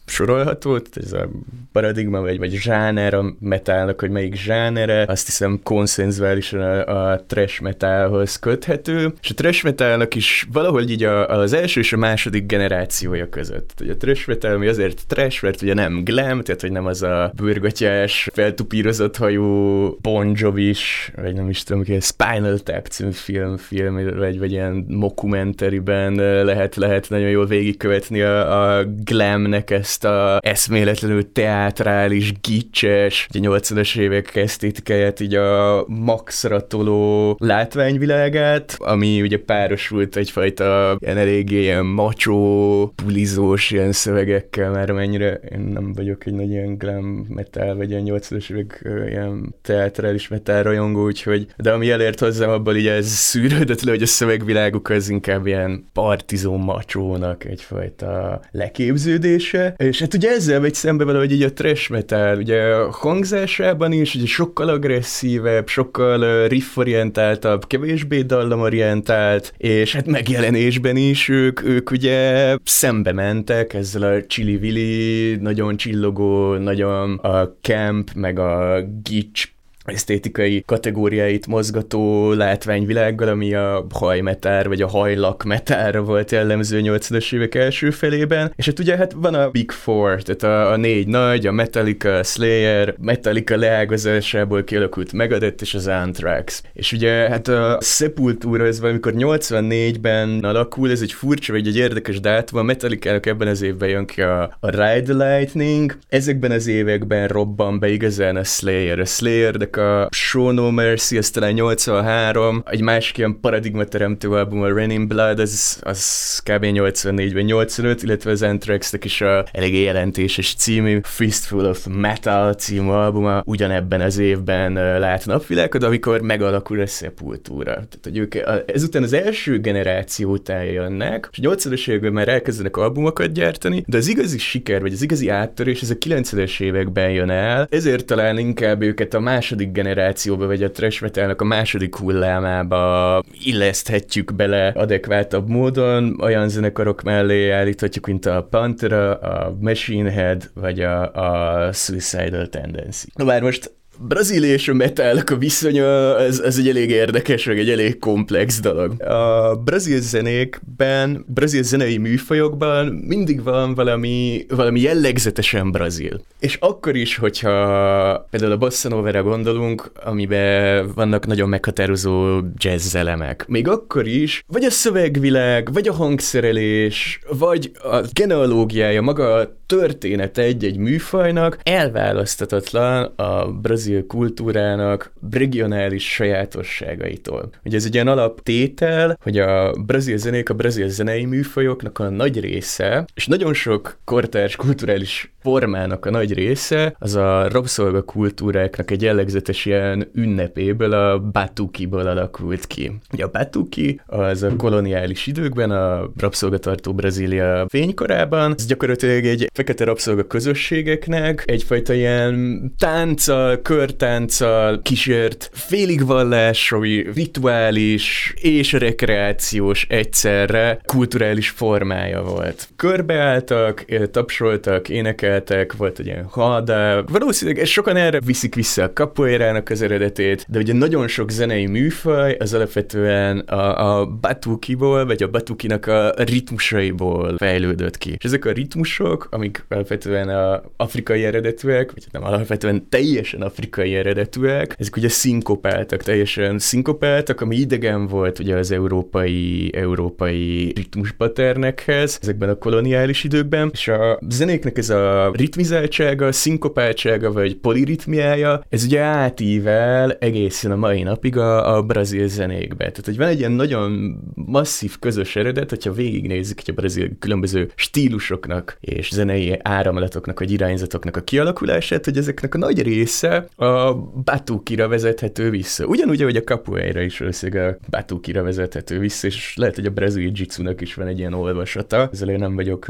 sorolható, 0.09 0.79
ez 0.93 1.13
a 1.13 1.29
paradigma, 1.71 2.21
vagy, 2.21 2.37
vagy 2.37 2.51
zsáner 2.51 3.13
a 3.13 3.35
metálnak, 3.39 3.99
hogy 3.99 4.09
melyik 4.09 4.35
zsánere, 4.35 5.05
azt 5.07 5.25
hiszem 5.25 5.59
konszenzuálisan 5.63 6.61
a, 6.61 7.11
a 7.11 7.23
trash 7.27 7.61
metalhoz 7.61 8.39
köthető, 8.39 9.13
és 9.21 9.29
a 9.29 9.33
trash 9.33 9.63
metalnak 9.63 10.15
is 10.15 10.47
valahogy 10.51 10.91
így 10.91 11.03
a, 11.03 11.27
az 11.27 11.53
első 11.53 11.79
és 11.79 11.93
a 11.93 11.97
második 11.97 12.45
generációja 12.45 13.29
között. 13.29 13.73
Ugye 13.81 13.91
a 13.91 13.97
trash 13.97 14.27
metal, 14.27 14.53
ami 14.53 14.67
azért 14.67 15.07
trash, 15.07 15.43
mert 15.43 15.61
ugye 15.61 15.73
nem 15.73 16.03
glam, 16.03 16.41
tehát 16.41 16.61
hogy 16.61 16.71
nem 16.71 16.85
az 16.85 17.01
a 17.01 17.31
bőrgatyás, 17.35 18.29
feltupírozott 18.33 19.17
hajú 19.17 19.87
Bon 20.01 20.31
Jovi-s, 20.35 21.11
vagy 21.15 21.33
nem 21.33 21.49
is 21.49 21.63
tudom, 21.63 21.85
hogy 21.85 22.01
Spinal 22.01 22.57
Tap 22.57 22.87
című 22.87 23.11
film, 23.11 23.57
film 23.57 24.17
vagy, 24.17 24.39
vagy 24.39 24.51
ilyen 24.51 24.85
mockumentariben 24.87 26.13
lehet, 26.45 26.75
lehet 26.75 27.09
nagyon 27.09 27.29
jól 27.29 27.45
végigkövetni 27.45 28.21
a, 28.21 28.77
a 28.77 28.85
glamnek 29.03 29.69
ezt 29.69 29.98
ezt 29.99 30.13
a 30.13 30.39
eszméletlenül 30.41 31.31
teátrális, 31.31 32.33
gicses, 32.41 33.27
a 33.33 33.37
80-as 33.37 33.97
évek 33.97 34.35
esztétikáját, 34.35 35.19
így 35.19 35.35
a 35.35 35.83
maxra 35.87 36.67
toló 36.67 37.35
látványvilágát, 37.39 38.75
ami 38.77 39.21
ugye 39.21 39.37
párosult 39.37 40.15
egyfajta 40.15 40.97
ilyen 40.99 41.17
eléggé 41.17 41.61
ilyen 41.61 41.85
macsó, 41.85 42.93
pulizós 42.95 43.71
ilyen 43.71 43.91
szövegekkel, 43.91 44.71
már 44.71 44.91
mennyire 44.91 45.33
én 45.33 45.59
nem 45.59 45.93
vagyok 45.93 46.25
egy 46.25 46.33
nagy 46.33 46.49
ilyen 46.49 46.77
glam 46.77 47.25
metal, 47.29 47.75
vagy 47.75 47.89
ilyen 47.89 48.03
80-as 48.05 48.51
évek 48.51 48.87
ilyen 49.07 49.55
teátrális 49.61 50.27
metal 50.27 50.63
rajongó, 50.63 51.03
úgyhogy, 51.03 51.47
de 51.57 51.71
ami 51.71 51.91
elért 51.91 52.19
hozzám, 52.19 52.49
abban 52.49 52.77
így 52.77 52.87
ez 52.87 53.07
szűrődött 53.07 53.81
le, 53.81 53.91
hogy 53.91 54.01
a 54.01 54.05
szövegviláguk 54.05 54.89
az 54.89 55.09
inkább 55.09 55.47
ilyen 55.47 55.89
partizó 55.93 56.57
macsónak 56.57 57.45
egyfajta 57.45 58.41
leképződése, 58.51 59.73
és 59.89 59.99
hát 59.99 60.13
ugye 60.13 60.29
ezzel 60.29 60.59
megy 60.59 60.73
szembe 60.73 61.03
valahogy 61.03 61.31
így 61.31 61.43
a 61.43 61.53
trash 61.53 61.91
metal, 61.91 62.37
ugye 62.37 62.61
a 62.61 62.91
hangzásában 62.91 63.91
is 63.91 64.15
ugye 64.15 64.25
sokkal 64.25 64.69
agresszívebb, 64.69 65.67
sokkal 65.67 66.47
rifforientáltabb, 66.47 67.67
kevésbé 67.67 68.21
dallamorientált, 68.21 69.53
és 69.57 69.93
hát 69.93 70.05
megjelenésben 70.05 70.95
is 70.95 71.29
ők, 71.29 71.63
ők 71.63 71.91
ugye 71.91 72.55
szembe 72.63 73.11
mentek 73.11 73.73
ezzel 73.73 74.01
a 74.01 74.25
csili-vili, 74.25 75.35
nagyon 75.35 75.77
csillogó, 75.77 76.53
nagyon 76.53 77.17
a 77.17 77.55
camp, 77.61 78.13
meg 78.13 78.39
a 78.39 78.81
gics 79.03 79.57
esztétikai 79.89 80.63
kategóriáit 80.65 81.47
mozgató 81.47 82.31
látványvilággal, 82.31 83.27
ami 83.27 83.53
a 83.53 83.85
hajmetár 83.93 84.67
vagy 84.67 84.81
a 84.81 84.87
hajlakmetárra 84.87 86.01
volt 86.01 86.31
jellemző 86.31 86.81
80-as 86.83 87.33
évek 87.33 87.55
első 87.55 87.89
felében, 87.91 88.53
és 88.55 88.65
hát 88.65 88.79
ugye 88.79 88.97
hát 88.97 89.11
van 89.11 89.33
a 89.33 89.49
Big 89.49 89.71
Four, 89.71 90.21
tehát 90.21 90.43
a, 90.43 90.71
a 90.71 90.75
négy 90.75 91.07
nagy, 91.07 91.47
a 91.47 91.51
Metallica, 91.51 92.15
a 92.15 92.23
Slayer, 92.23 92.95
Metallica 93.01 93.57
leágazásából 93.57 94.63
kialakult 94.63 95.13
Megadeth 95.13 95.61
és 95.61 95.73
az 95.73 95.87
Anthrax. 95.87 96.63
És 96.73 96.91
ugye 96.91 97.11
hát 97.29 97.47
a 97.47 97.77
Sepultura 97.81 98.65
ez 98.65 98.79
valamikor 98.79 99.13
84-ben 99.15 100.39
alakul, 100.43 100.91
ez 100.91 101.01
egy 101.01 101.11
furcsa 101.11 101.53
vagy 101.53 101.67
egy 101.67 101.77
érdekes 101.77 102.19
dátum, 102.19 102.59
a 102.59 102.63
Metallica-nak 102.63 103.25
ebben 103.25 103.47
az 103.47 103.61
évben 103.61 103.89
jön 103.89 104.05
ki 104.05 104.21
a, 104.21 104.41
a 104.59 104.69
Ride 104.69 105.13
the 105.13 105.37
Lightning, 105.37 105.97
ezekben 106.09 106.51
az 106.51 106.67
években 106.67 107.27
robban 107.27 107.79
be 107.79 107.89
igazán 107.89 108.35
a 108.35 108.43
Slayer. 108.43 108.99
A 108.99 109.05
Slayer, 109.05 109.57
de 109.57 109.69
a 109.79 110.07
Show 110.11 110.51
No 110.51 110.71
Mercy, 110.71 111.17
ez 111.17 111.29
talán 111.29 111.53
83, 111.53 112.63
egy 112.65 112.81
másik 112.81 113.17
ilyen 113.17 113.37
paradigmateremtő 113.41 114.29
album, 114.29 114.61
a 114.61 114.73
Rain 114.73 114.89
in 114.89 115.07
Blood, 115.07 115.39
az, 115.39 115.79
az 115.81 116.39
kb. 116.43 116.65
84-ben 116.65 117.43
85, 117.43 118.03
illetve 118.03 118.31
az 118.31 118.41
Anthrax-nek 118.41 119.05
is 119.05 119.21
a 119.21 119.45
eléggé 119.51 119.81
jelentéses 119.81 120.55
című 120.55 120.99
Fistful 121.03 121.65
of 121.65 121.85
Metal 121.89 122.53
című 122.53 122.89
albuma 122.89 123.41
ugyanebben 123.45 124.01
az 124.01 124.17
évben 124.17 124.73
lát 124.99 125.25
napvilágot, 125.25 125.83
amikor 125.83 126.21
megalakul 126.21 126.79
a 126.79 126.85
Sepultura. 126.85 127.73
Tehát, 127.73 127.99
hogy 128.03 128.17
ők 128.17 128.35
ezután 128.65 129.03
az 129.03 129.13
első 129.13 129.59
generáció 129.59 130.31
után 130.31 130.63
jönnek, 130.63 131.29
és 131.31 131.45
a 131.45 131.49
80-as 131.49 131.87
években 131.87 132.13
már 132.13 132.27
elkezdenek 132.27 132.77
albumokat 132.77 133.31
gyártani, 133.31 133.83
de 133.87 133.97
az 133.97 134.07
igazi 134.07 134.37
siker, 134.37 134.81
vagy 134.81 134.93
az 134.93 135.01
igazi 135.01 135.29
áttörés, 135.29 135.81
ez 135.81 135.89
a 135.89 135.95
90-es 135.95 136.61
években 136.61 137.11
jön 137.11 137.29
el, 137.29 137.67
ezért 137.69 138.05
talán 138.05 138.37
inkább 138.37 138.81
őket 138.81 139.13
a 139.13 139.19
második 139.19 139.58
második 139.59 139.83
generációba, 139.83 140.45
vagy 140.45 140.63
a 140.63 140.71
trash 140.71 141.01
metalnak 141.01 141.41
a 141.41 141.43
második 141.43 141.95
hullámába 141.95 143.23
illeszthetjük 143.43 144.35
bele 144.35 144.67
adekvátabb 144.67 145.49
módon, 145.49 146.17
olyan 146.21 146.49
zenekarok 146.49 147.01
mellé 147.01 147.49
állíthatjuk, 147.49 148.05
mint 148.05 148.25
a 148.25 148.47
Pantera, 148.49 149.13
a 149.13 149.55
Machine 149.59 150.11
Head, 150.11 150.51
vagy 150.53 150.79
a, 150.79 151.13
a 151.13 151.71
Suicidal 151.71 152.47
Tendency. 152.47 153.07
Na 153.15 153.25
bár 153.25 153.41
most 153.41 153.71
Brazília 154.01 154.53
és 154.53 154.67
a 154.67 154.73
metalnak 154.73 155.29
a 155.29 155.37
viszonya, 155.37 156.19
ez, 156.19 156.39
ez 156.39 156.57
egy 156.57 156.67
elég 156.67 156.89
érdekes, 156.89 157.45
meg 157.45 157.59
egy 157.59 157.69
elég 157.69 157.99
komplex 157.99 158.59
dolog. 158.59 159.01
A 159.01 159.55
brazil 159.55 160.01
zenékben, 160.01 161.25
brazil 161.27 161.63
zenei 161.63 161.97
műfajokban 161.97 162.85
mindig 162.85 163.43
van 163.43 163.73
valami, 163.73 164.45
valami 164.49 164.81
jellegzetesen 164.81 165.71
brazil. 165.71 166.21
És 166.39 166.55
akkor 166.55 166.95
is, 166.95 167.17
hogyha 167.17 168.27
például 168.29 168.51
a 168.51 168.57
bossa 168.57 169.21
gondolunk, 169.21 169.91
amiben 170.03 170.91
vannak 170.95 171.25
nagyon 171.27 171.49
meghatározó 171.49 172.39
jazz 172.57 172.95
elemek. 172.95 173.45
Még 173.47 173.67
akkor 173.67 174.07
is, 174.07 174.43
vagy 174.47 174.63
a 174.63 174.69
szövegvilág, 174.69 175.73
vagy 175.73 175.87
a 175.87 175.93
hangszerelés, 175.93 177.19
vagy 177.37 177.71
a 177.83 178.01
genealógiája, 178.13 179.01
maga 179.01 179.33
a 179.33 179.57
története 179.69 180.41
egy-egy 180.41 180.77
műfajnak 180.77 181.57
elválasztatatlan 181.63 183.03
a 183.03 183.51
brazil 183.51 184.05
kultúrának 184.05 185.11
regionális 185.31 186.13
sajátosságaitól. 186.13 187.49
Ugye 187.63 187.77
ez 187.77 187.85
egy 187.85 187.93
ilyen 187.93 188.07
alaptétel, 188.07 189.17
hogy 189.21 189.37
a 189.37 189.73
brazil 189.85 190.17
zenék, 190.17 190.49
a 190.49 190.53
brazil 190.53 190.89
zenei 190.89 191.25
műfajoknak 191.25 191.99
a 191.99 192.09
nagy 192.09 192.39
része, 192.39 193.05
és 193.13 193.27
nagyon 193.27 193.53
sok 193.53 193.97
kortárs 194.03 194.55
kulturális 194.55 195.33
formának 195.41 196.05
a 196.05 196.09
nagy 196.09 196.33
része, 196.33 196.95
az 196.99 197.15
a 197.15 197.47
rabszolga 197.49 198.01
kultúráknak 198.01 198.91
egy 198.91 199.01
jellegzetes 199.01 199.65
ilyen 199.65 200.09
ünnepéből, 200.13 200.93
a 200.93 201.19
batukiból 201.19 202.07
alakult 202.07 202.67
ki. 202.67 202.91
Ugye 203.11 203.23
a 203.23 203.29
batuki 203.31 204.01
az 204.05 204.43
a 204.43 204.55
koloniális 204.55 205.27
időkben, 205.27 205.71
a 205.71 206.09
rabszolgatartó 206.17 206.93
Brazília 206.93 207.65
fénykorában, 207.69 208.53
ez 208.57 208.65
gyakorlatilag 208.65 209.25
egy 209.25 209.49
fekete 209.59 209.83
rabszolga 209.83 210.27
közösségeknek 210.27 211.43
egyfajta 211.45 211.93
ilyen 211.93 212.61
tánccal, 212.77 213.61
körtánccal 213.61 214.81
kísért, 214.81 215.49
félig 215.53 216.05
vallási, 216.05 217.07
rituális 217.13 218.33
és 218.41 218.71
rekreációs 218.71 219.85
egyszerre 219.89 220.79
kulturális 220.85 221.49
formája 221.49 222.21
volt. 222.21 222.69
Körbeálltak, 222.75 223.85
tapsoltak, 224.11 224.89
énekeltek, 224.89 225.73
volt 225.73 225.99
egy 225.99 226.05
ilyen 226.05 226.23
ha, 226.23 226.61
de 226.61 227.01
valószínűleg 227.01 227.65
sokan 227.65 227.95
erre 227.95 228.19
viszik 228.19 228.55
vissza 228.55 228.83
a 228.83 228.91
capoeirának 228.93 229.69
az 229.69 229.81
eredetét, 229.81 230.45
de 230.49 230.59
ugye 230.59 230.73
nagyon 230.73 231.07
sok 231.07 231.31
zenei 231.31 231.65
műfaj 231.65 232.35
az 232.39 232.53
alapvetően 232.53 233.39
a, 233.39 233.99
a 233.99 234.05
batukiból, 234.05 235.05
vagy 235.05 235.23
a 235.23 235.29
batukinak 235.29 235.85
a 235.85 236.13
ritmusaiból 236.17 237.37
fejlődött 237.37 237.97
ki. 237.97 238.15
És 238.17 238.25
ezek 238.25 238.45
a 238.45 238.51
ritmusok, 238.51 239.27
amik 239.31 239.48
alapvetően 239.69 240.29
a 240.29 240.63
afrikai 240.77 241.25
eredetűek, 241.25 241.91
vagy 241.91 242.05
nem 242.11 242.23
alapvetően 242.23 242.89
teljesen 242.89 243.41
afrikai 243.41 243.95
eredetűek, 243.95 244.75
ezek 244.77 244.95
ugye 244.95 245.09
szinkopáltak, 245.09 246.03
teljesen 246.03 246.59
szinkopáltak, 246.59 247.41
ami 247.41 247.55
idegen 247.55 248.07
volt 248.07 248.39
ugye 248.39 248.55
az 248.55 248.71
európai, 248.71 249.69
európai 249.75 250.73
ritmuspaternekhez 250.75 252.17
ezekben 252.21 252.49
a 252.49 252.55
koloniális 252.55 253.23
időkben, 253.23 253.69
és 253.73 253.87
a 253.87 254.19
zenéknek 254.29 254.77
ez 254.77 254.89
a 254.89 255.31
ritmizáltsága, 255.33 256.31
szinkopáltsága, 256.31 257.31
vagy 257.31 257.55
poliritmiája, 257.55 258.63
ez 258.69 258.83
ugye 258.83 258.99
átível 258.99 260.11
egészen 260.11 260.71
a 260.71 260.75
mai 260.75 261.03
napig 261.03 261.37
a, 261.37 261.75
a 261.75 261.83
brazil 261.83 262.27
zenékbe. 262.27 262.77
Tehát, 262.77 263.05
hogy 263.05 263.17
van 263.17 263.27
egy 263.27 263.39
ilyen 263.39 263.51
nagyon 263.51 264.17
masszív 264.33 264.99
közös 264.99 265.35
eredet, 265.35 265.69
hogyha 265.69 265.91
végignézzük, 265.91 266.59
hogy 266.65 266.73
a 266.75 266.79
brazil 266.79 267.09
különböző 267.19 267.71
stílusoknak 267.75 268.77
és 268.79 269.09
zenei 269.11 269.38
áramlatoknak, 269.61 270.39
vagy 270.39 270.51
irányzatoknak 270.51 271.17
a 271.17 271.21
kialakulását, 271.21 272.05
hogy 272.05 272.17
ezeknek 272.17 272.55
a 272.55 272.57
nagy 272.57 272.81
része 272.81 273.47
a 273.55 273.93
Batukira 274.23 274.87
vezethető 274.87 275.49
vissza. 275.49 275.85
Ugyanúgy, 275.85 276.21
hogy 276.21 276.35
a 276.35 276.43
capoeira 276.43 277.01
is 277.01 277.19
valószínűleg 277.19 277.67
a 277.67 277.77
Batukira 277.89 278.43
vezethető 278.43 278.99
vissza, 278.99 279.27
és 279.27 279.53
lehet, 279.55 279.75
hogy 279.75 279.85
a 279.85 279.91
brazil 279.91 280.31
jitsunak 280.33 280.81
is 280.81 280.93
van 280.93 281.07
egy 281.07 281.19
ilyen 281.19 281.33
olvasata, 281.33 282.09
ezzel 282.11 282.29
én 282.29 282.39
nem 282.39 282.55
vagyok 282.55 282.87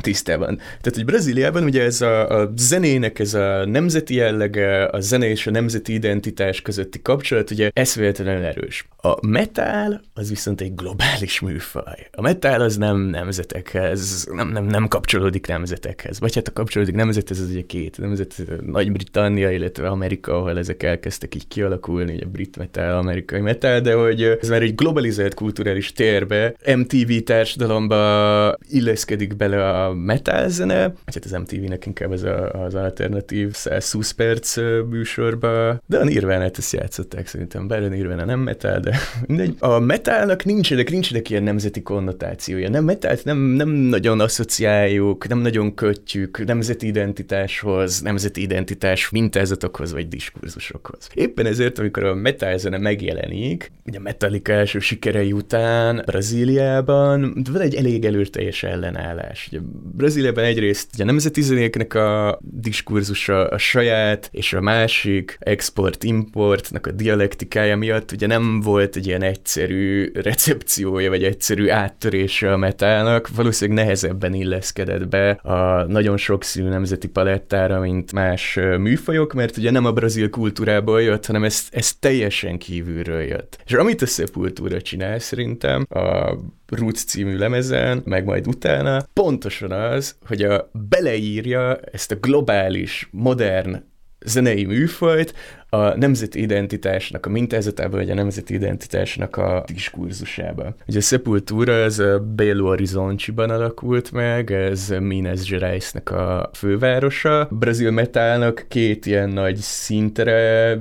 tisztában. 0.00 0.56
Tehát, 0.56 0.94
hogy 0.94 1.04
Brazíliában 1.04 1.64
ugye 1.64 1.82
ez 1.82 2.00
a, 2.00 2.40
a 2.40 2.52
zenének 2.56 3.18
ez 3.18 3.34
a 3.34 3.64
nemzeti 3.64 4.14
jellege, 4.14 4.84
a 4.84 5.00
zene 5.00 5.28
és 5.28 5.46
a 5.46 5.50
nemzeti 5.50 5.92
identitás 5.92 6.62
közötti 6.62 7.02
kapcsolat 7.02 7.50
ugye 7.50 7.70
eszméletlenül 7.72 8.44
erős. 8.44 8.88
A 9.02 9.26
metal 9.26 10.00
az 10.14 10.28
viszont 10.28 10.60
egy 10.60 10.74
globális 10.74 11.40
műfaj. 11.40 12.08
A 12.12 12.20
metal 12.20 12.60
az 12.60 12.76
nem 12.76 12.98
nemzetekhez, 12.98 14.28
nem, 14.32 14.48
nem, 14.48 14.64
nem 14.64 14.88
kapcsolódik 14.88 15.46
nemzetekhez. 15.46 16.20
Vagy 16.20 16.34
hát 16.34 16.48
a 16.48 16.52
kapcsolódik 16.52 16.94
nemzethez, 16.94 17.40
az 17.40 17.50
ugye 17.50 17.62
két 17.66 17.98
nemzet, 17.98 18.42
Nagy-Britannia, 18.66 19.50
illetve 19.50 19.88
Amerika, 19.88 20.36
ahol 20.36 20.58
ezek 20.58 20.82
elkezdtek 20.82 21.34
így 21.34 21.48
kialakulni, 21.48 22.14
ugye 22.14 22.24
brit 22.24 22.56
metal, 22.56 22.98
amerikai 22.98 23.40
metal, 23.40 23.80
de 23.80 23.94
hogy 23.94 24.22
ez 24.22 24.48
már 24.48 24.62
egy 24.62 24.74
globalizált 24.74 25.34
kulturális 25.34 25.92
térbe, 25.92 26.54
MTV 26.76 27.12
társadalomba 27.24 28.54
illeszkedik 28.68 29.36
bele 29.36 29.68
a 29.68 29.89
metal 29.94 30.48
zene, 30.48 30.78
hát 30.80 31.24
az 31.24 31.30
MTV-nek 31.30 31.86
inkább 31.86 32.12
ez 32.12 32.22
a, 32.22 32.50
az 32.50 32.74
alternatív 32.74 33.54
120 33.54 34.10
perc 34.10 34.56
műsorba, 34.90 35.82
de 35.86 35.98
a 35.98 36.04
Nirvana-t 36.04 36.58
ezt 36.58 36.72
játszották 36.72 37.26
szerintem, 37.26 37.68
bár 37.68 37.82
a 37.82 37.88
Nirvana 37.88 38.24
nem 38.24 38.40
metal, 38.40 38.80
de 38.80 38.98
mindegy. 39.26 39.54
A 39.58 39.78
metalnak 39.78 40.44
nincsenek, 40.44 40.90
nincsenek 40.90 41.30
ilyen 41.30 41.42
nemzeti 41.42 41.82
konnotációja. 41.82 42.68
Nem, 42.68 42.84
metált 42.84 43.24
nem, 43.24 43.38
nem 43.38 43.68
nagyon 43.68 44.20
asszociáljuk, 44.20 45.28
nem 45.28 45.38
nagyon 45.38 45.74
kötjük 45.74 46.44
nemzeti 46.44 46.86
identitáshoz, 46.86 48.00
nemzeti 48.00 48.42
identitás 48.42 49.10
mintázatokhoz 49.10 49.92
vagy 49.92 50.08
diskurzusokhoz. 50.08 51.08
Éppen 51.14 51.46
ezért, 51.46 51.78
amikor 51.78 52.04
a 52.04 52.14
metal 52.14 52.58
zene 52.58 52.78
megjelenik, 52.78 53.72
ugye 53.86 53.98
a 53.98 54.02
Metallica 54.02 54.52
első 54.52 54.78
sikerei 54.78 55.32
után 55.32 56.02
Brazíliában 56.06 57.42
van 57.52 57.60
egy 57.60 57.74
elég 57.74 58.04
előteljes 58.04 58.62
ellenállás. 58.62 59.48
Ugye 59.52 59.60
Brazíliában 59.82 60.44
egyrészt 60.44 60.90
ugye 60.94 61.02
a 61.02 61.06
nemzeti 61.06 61.42
zenéknek 61.42 61.94
a 61.94 62.38
diskurzusa 62.42 63.48
a 63.48 63.58
saját 63.58 64.28
és 64.32 64.52
a 64.52 64.60
másik 64.60 65.36
export-importnak 65.40 66.86
a 66.86 66.90
dialektikája 66.90 67.76
miatt 67.76 68.12
ugye 68.12 68.26
nem 68.26 68.60
volt 68.60 68.96
egy 68.96 69.06
ilyen 69.06 69.22
egyszerű 69.22 70.10
recepciója, 70.14 71.10
vagy 71.10 71.24
egyszerű 71.24 71.68
áttörése 71.68 72.52
a 72.52 72.56
metának, 72.56 73.28
valószínűleg 73.34 73.84
nehezebben 73.84 74.34
illeszkedett 74.34 75.08
be 75.08 75.30
a 75.30 75.84
nagyon 75.84 76.16
sokszínű 76.16 76.68
nemzeti 76.68 77.08
palettára, 77.08 77.80
mint 77.80 78.12
más 78.12 78.58
műfajok, 78.78 79.32
mert 79.32 79.56
ugye 79.56 79.70
nem 79.70 79.84
a 79.84 79.92
brazil 79.92 80.30
kultúrából 80.30 81.02
jött, 81.02 81.26
hanem 81.26 81.44
ez, 81.44 81.66
ez 81.70 81.92
teljesen 81.94 82.58
kívülről 82.58 83.22
jött. 83.22 83.58
És 83.66 83.72
amit 83.72 84.02
a 84.02 84.06
Sepultura 84.06 84.80
csinál 84.80 85.18
szerintem, 85.18 85.86
a 85.88 86.36
Roots 86.70 87.04
című 87.04 87.36
lemezen, 87.36 88.02
meg 88.04 88.24
majd 88.24 88.46
utána, 88.46 89.02
pontosan 89.12 89.72
az, 89.72 90.16
hogy 90.26 90.42
a 90.42 90.70
beleírja 90.88 91.76
ezt 91.92 92.10
a 92.12 92.16
globális, 92.16 93.08
modern 93.10 93.82
zenei 94.24 94.64
műfajt, 94.64 95.34
a 95.70 95.96
nemzeti 95.96 96.40
identitásnak 96.40 97.26
a 97.26 97.28
mintázatába, 97.28 97.96
vagy 97.96 98.10
a 98.10 98.14
nemzeti 98.14 98.54
identitásnak 98.54 99.36
a 99.36 99.64
diskurzusába. 99.66 100.74
Ugye 100.86 100.98
a 100.98 101.02
Sepultura 101.02 101.72
ez 101.72 102.02
Belo 102.34 102.66
Horizonte-ban 102.66 103.50
alakult 103.50 104.12
meg, 104.12 104.52
ez 104.52 104.94
Minas 105.00 105.48
Gerais-nek 105.48 106.10
a 106.10 106.50
fővárosa. 106.52 107.48
Brazil 107.50 107.90
metalnak 107.90 108.64
két 108.68 109.06
ilyen 109.06 109.28
nagy 109.28 109.56
szintre 109.56 110.78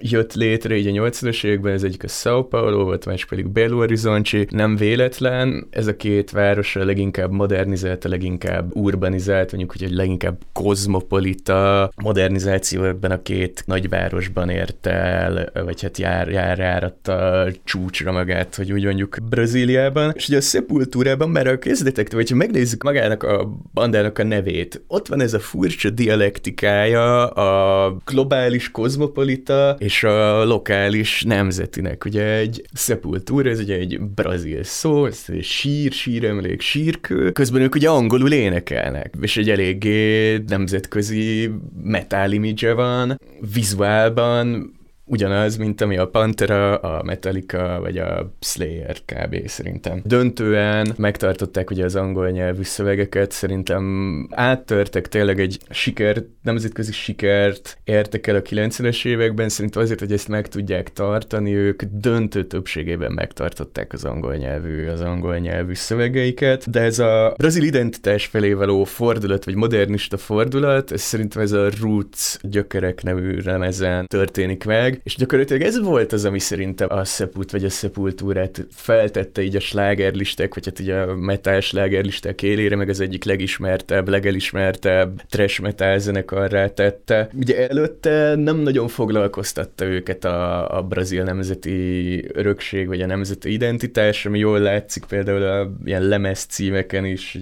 jött 0.00 0.34
létre 0.34 0.76
így 0.76 0.98
a 0.98 1.08
80-as 1.08 1.44
években, 1.44 1.72
ez 1.72 1.82
egyik 1.82 2.04
a 2.04 2.08
São 2.08 2.46
Paulo 2.48 2.84
volt, 2.84 3.06
másik 3.06 3.28
pedig 3.28 3.48
Belo 3.48 3.76
Horizonte. 3.76 4.46
Nem 4.50 4.76
véletlen, 4.76 5.66
ez 5.70 5.86
a 5.86 5.96
két 5.96 6.30
város 6.30 6.76
a 6.76 6.84
leginkább 6.84 7.30
modernizált, 7.32 8.04
a 8.04 8.08
leginkább 8.08 8.76
urbanizált, 8.76 9.50
mondjuk, 9.50 9.72
hogy 9.72 9.82
egy 9.82 9.94
leginkább 9.94 10.38
kozmopolita 10.52 11.90
modernizáció 12.02 12.84
ebben 12.84 13.10
a 13.10 13.22
két 13.22 13.62
nagyváros 13.66 14.28
májusban 14.34 14.48
ért 14.48 14.86
el, 14.86 15.50
vagy 15.64 15.82
hát 15.82 15.98
jár, 15.98 16.28
jár, 16.28 16.58
járatta 16.58 17.46
csúcsra 17.64 18.12
magát, 18.12 18.54
hogy 18.54 18.72
úgy 18.72 18.84
mondjuk 18.84 19.16
Brazíliában, 19.28 20.12
és 20.14 20.28
ugye 20.28 20.36
a 20.36 20.40
Sepultúrában 20.40 21.30
már 21.30 21.46
a 21.46 21.58
kezdetektől, 21.58 22.20
hogyha 22.20 22.36
megnézzük 22.36 22.82
magának 22.82 23.22
a 23.22 23.58
bandának 23.74 24.18
a 24.18 24.24
nevét, 24.24 24.82
ott 24.86 25.08
van 25.08 25.20
ez 25.20 25.34
a 25.34 25.38
furcsa 25.38 25.90
dialektikája 25.90 27.26
a 27.26 27.96
globális 28.04 28.70
kozmopolita 28.70 29.76
és 29.78 30.04
a 30.04 30.44
lokális 30.44 31.22
nemzetinek. 31.22 32.04
Ugye 32.04 32.24
egy 32.24 32.62
Sepultúra, 32.74 33.50
ez 33.50 33.60
ugye 33.60 33.74
egy 33.74 34.00
brazil 34.00 34.62
szó, 34.62 35.06
ez 35.06 35.24
egy 35.26 35.44
sír, 35.44 35.92
síremlék, 35.92 36.60
sírkő, 36.60 37.32
közben 37.32 37.62
ők 37.62 37.74
ugye 37.74 37.88
angolul 37.88 38.32
énekelnek, 38.32 39.14
és 39.20 39.36
egy 39.36 39.50
eléggé 39.50 40.36
nemzetközi 40.46 41.50
metal 41.82 42.32
image 42.32 42.74
van, 42.74 43.20
vizuálban 43.52 44.21
Brazíliában 44.22 44.80
ugyanaz, 45.04 45.56
mint 45.56 45.80
ami 45.80 45.96
a 45.96 46.08
Pantera, 46.08 46.76
a 46.76 47.02
Metallica 47.02 47.78
vagy 47.80 47.98
a 47.98 48.34
Slayer 48.40 48.96
kb. 49.04 49.48
szerintem. 49.48 50.00
Döntően 50.04 50.92
megtartották 50.96 51.70
ugye 51.70 51.84
az 51.84 51.96
angol 51.96 52.30
nyelvű 52.30 52.62
szövegeket, 52.62 53.30
szerintem 53.30 54.26
áttörtek 54.30 55.08
tényleg 55.08 55.40
egy 55.40 55.58
siker, 55.70 56.22
nemzetközi 56.42 56.92
sikert 56.92 57.78
értek 57.84 58.26
el 58.26 58.36
a 58.36 58.42
90-es 58.42 59.06
években, 59.06 59.48
szerintem 59.48 59.82
azért, 59.82 60.00
hogy 60.00 60.12
ezt 60.12 60.28
meg 60.28 60.48
tudják 60.48 60.92
tartani, 60.92 61.54
ők 61.54 61.82
döntő 61.82 62.46
többségében 62.46 63.12
megtartották 63.12 63.92
az 63.92 64.04
angol 64.04 64.34
nyelvű, 64.34 64.86
az 64.86 65.00
angol 65.00 65.38
nyelvű 65.38 65.74
szövegeiket, 65.74 66.70
de 66.70 66.80
ez 66.80 66.98
a 66.98 67.34
brazil 67.36 67.62
identitás 67.62 68.26
felé 68.26 68.52
való 68.52 68.84
fordulat, 68.84 69.44
vagy 69.44 69.54
modernista 69.54 70.16
fordulat, 70.16 70.92
ez 70.92 71.00
szerintem 71.00 71.42
ez 71.42 71.52
a 71.52 71.68
Roots 71.80 72.36
gyökerek 72.42 73.02
nevű 73.02 73.40
lemezen 73.44 74.06
történik 74.06 74.64
meg, 74.64 74.91
és 75.02 75.16
gyakorlatilag 75.16 75.62
ez 75.62 75.80
volt 75.80 76.12
az, 76.12 76.24
ami 76.24 76.38
szerintem 76.38 76.88
a 76.90 77.04
Sepult 77.04 77.50
vagy 77.50 77.64
a 77.64 77.68
Sepultúrát 77.68 78.66
feltette 78.70 79.42
így 79.42 79.56
a 79.56 79.60
slágerlistek, 79.60 80.54
vagy 80.54 80.64
hát 80.64 80.78
ugye 80.78 80.96
a 80.96 81.14
metal 81.14 81.60
slágerlistek 81.60 82.42
élére, 82.42 82.76
meg 82.76 82.88
az 82.88 83.00
egyik 83.00 83.24
legismertebb, 83.24 84.08
legelismertebb 84.08 85.22
trash 85.28 85.60
metal 85.60 85.98
zenekarrá 85.98 86.66
tette. 86.66 87.28
Ugye 87.34 87.68
előtte 87.68 88.34
nem 88.34 88.56
nagyon 88.56 88.88
foglalkoztatta 88.88 89.84
őket 89.84 90.24
a, 90.24 90.76
a 90.76 90.82
brazil 90.82 91.22
nemzeti 91.22 92.24
örökség, 92.32 92.86
vagy 92.86 93.00
a 93.02 93.06
nemzeti 93.06 93.52
identitás, 93.52 94.26
ami 94.26 94.38
jól 94.38 94.58
látszik 94.58 95.04
például 95.04 95.42
a 95.42 95.72
ilyen 95.84 96.02
lemez 96.02 96.44
címeken 96.44 97.04
is, 97.04 97.38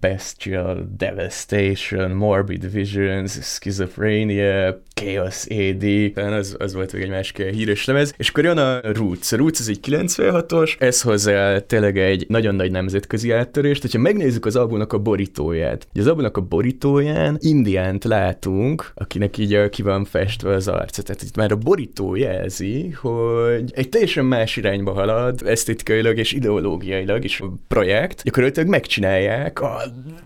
Bestial, 0.00 0.88
Devastation, 0.96 2.10
Morbid 2.10 2.72
Visions, 2.72 3.32
Schizophrenia, 3.42 4.82
Chaos 4.94 5.46
AD, 5.46 5.84
az, 6.32 6.56
az 6.58 6.74
volt 6.74 6.93
egy 7.02 7.08
másik 7.08 7.42
híres 7.42 7.84
lemez, 7.84 8.14
és 8.16 8.28
akkor 8.28 8.44
jön 8.44 8.58
a 8.58 8.80
Roots. 8.82 9.32
A 9.32 9.36
Roots 9.36 9.60
ez 9.60 9.68
egy 9.68 9.80
96-os, 9.86 10.74
ez 10.78 11.00
hozzá 11.00 11.58
tényleg 11.58 11.98
egy 11.98 12.24
nagyon 12.28 12.54
nagy 12.54 12.70
nemzetközi 12.70 13.30
áttörést, 13.30 13.80
hogyha 13.80 13.98
megnézzük 13.98 14.46
az 14.46 14.56
albumnak 14.56 14.92
a 14.92 14.98
borítóját. 14.98 15.86
Az 15.94 16.06
albumnak 16.06 16.36
a 16.36 16.40
borítóján 16.40 17.36
Indiánt 17.40 18.04
látunk, 18.04 18.92
akinek 18.94 19.38
így 19.38 19.68
ki 19.68 19.82
van 19.82 20.04
festve 20.04 20.54
az 20.54 20.68
arca. 20.68 21.02
Tehát 21.02 21.22
itt 21.22 21.36
már 21.36 21.52
a 21.52 21.56
borító 21.56 22.14
jelzi, 22.14 22.90
hogy 22.90 23.72
egy 23.74 23.88
teljesen 23.88 24.24
más 24.24 24.56
irányba 24.56 24.92
halad, 24.92 25.40
esztétikailag 25.46 26.18
és 26.18 26.32
ideológiailag 26.32 27.24
is 27.24 27.40
a 27.40 27.52
projekt. 27.68 28.22
Gyakorlatilag 28.22 28.68
megcsinálják 28.68 29.60
a 29.60 29.82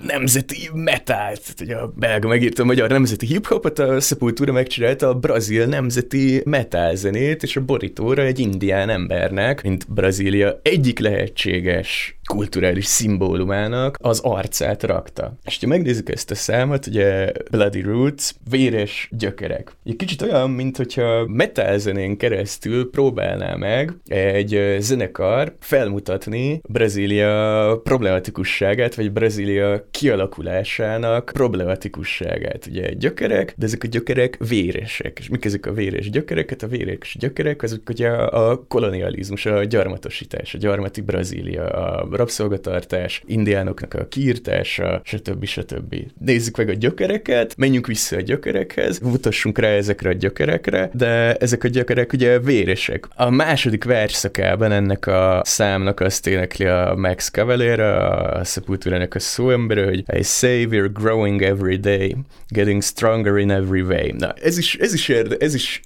nemzeti 0.07 0.71
metált. 0.75 1.55
Ugye 1.63 1.77
a 1.77 1.93
belga 1.97 2.29
megírta 2.29 2.63
a 2.63 2.67
magyar 2.67 2.89
nemzeti 2.89 3.27
hip-hopot, 3.27 3.79
a 3.79 4.01
Sepultura 4.01 4.53
megcsinálta 4.53 5.09
a 5.09 5.15
brazil 5.15 5.67
nemzeti 5.67 6.43
metal 6.59 6.95
zenét, 6.95 7.43
és 7.43 7.57
a 7.57 7.65
borítóra 7.65 8.23
egy 8.23 8.39
indián 8.39 8.89
embernek, 8.89 9.63
mint 9.63 9.93
Brazília 9.93 10.61
egyik 10.63 10.99
lehetséges 10.99 12.19
kulturális 12.29 12.85
szimbólumának 12.85 13.97
az 14.01 14.21
arcát 14.21 14.83
rakta. 14.83 15.39
És 15.45 15.59
ha 15.61 15.67
megnézzük 15.67 16.09
ezt 16.09 16.31
a 16.31 16.35
számot, 16.35 16.87
ugye 16.87 17.33
Bloody 17.51 17.81
Roots, 17.81 18.31
véres 18.51 19.09
gyökerek. 19.19 19.73
Egy 19.85 19.97
kicsit 19.97 20.23
olyan, 20.23 20.51
mint 20.51 20.77
hogyha 20.77 21.27
metal 21.27 21.79
zenén 21.79 22.17
keresztül 22.17 22.91
próbálná 22.91 23.55
meg 23.55 23.93
egy 24.07 24.77
zenekar 24.79 25.57
felmutatni 25.61 26.61
Brazília 26.69 27.81
problematikusságát, 27.85 28.95
vagy 28.95 29.13
Brazília 29.13 29.87
kialakulásának 29.91 31.31
problematikusságát. 31.33 32.67
Ugye 32.67 32.93
gyökerek, 32.93 33.55
de 33.57 33.67
ezek 33.67 33.85
a 33.85 33.87
gyökerek 33.87 34.37
véresek. 34.49 35.19
És 35.19 35.29
mik 35.29 35.45
ezek 35.45 35.67
a 35.67 35.73
véres 35.73 36.11
gyökereket? 36.49 36.63
A 36.63 36.67
véres 36.67 37.17
gyökerek 37.19 37.63
azok 37.63 37.89
ugye 37.89 38.09
a 38.11 38.65
kolonializmus, 38.69 39.47
a 39.47 39.65
gyarmatosítás, 39.65 40.55
a 40.55 40.59
gyarmati 40.59 41.01
Brazília, 41.01 41.67
a 41.67 42.17
rabszolgatartás, 42.17 43.23
indiánoknak 43.27 43.95
a 43.95 44.09
kiirtása, 44.09 45.01
stb. 45.05 45.45
stb. 45.45 45.95
Nézzük 46.19 46.57
meg 46.57 46.69
a 46.69 46.73
gyökereket, 46.73 47.57
menjünk 47.57 47.87
vissza 47.87 48.17
a 48.17 48.21
gyökerekhez, 48.21 48.99
mutassunk 48.99 49.59
rá 49.59 49.69
ezekre 49.69 50.09
a 50.09 50.13
gyökerekre, 50.13 50.91
de 50.93 51.35
ezek 51.35 51.65
a 51.65 51.69
gyökerek 51.69 52.13
ugye 52.13 52.39
véresek. 52.39 53.09
A 53.17 53.31
második 53.31 53.85
versszakában 53.85 54.73
ennek 54.73 55.07
a 55.07 55.43
számnak 55.45 56.01
azt 56.01 56.27
énekli 56.27 56.67
a 56.67 56.95
Max 56.97 57.31
Cavalier, 57.31 57.81
a 57.81 58.45
Sepultura-nek 58.45 59.15
a 59.15 59.19
szóembere, 59.19 59.85
hogy 59.85 60.05
I 60.19 60.23
say 60.23 60.67
we're 60.71 60.91
growing 60.93 61.43
every 61.43 61.77
day, 61.77 62.17
getting 62.49 62.83
stronger 62.83 63.39
in 63.39 63.51
every 63.51 63.83
way. 63.83 64.13
Na, 64.19 64.33
ez 64.43 64.59
is, 64.59 64.77
ez 64.77 64.93
is, 64.93 65.09
érde, 65.09 65.37
ez 65.39 65.55
is 65.55 65.81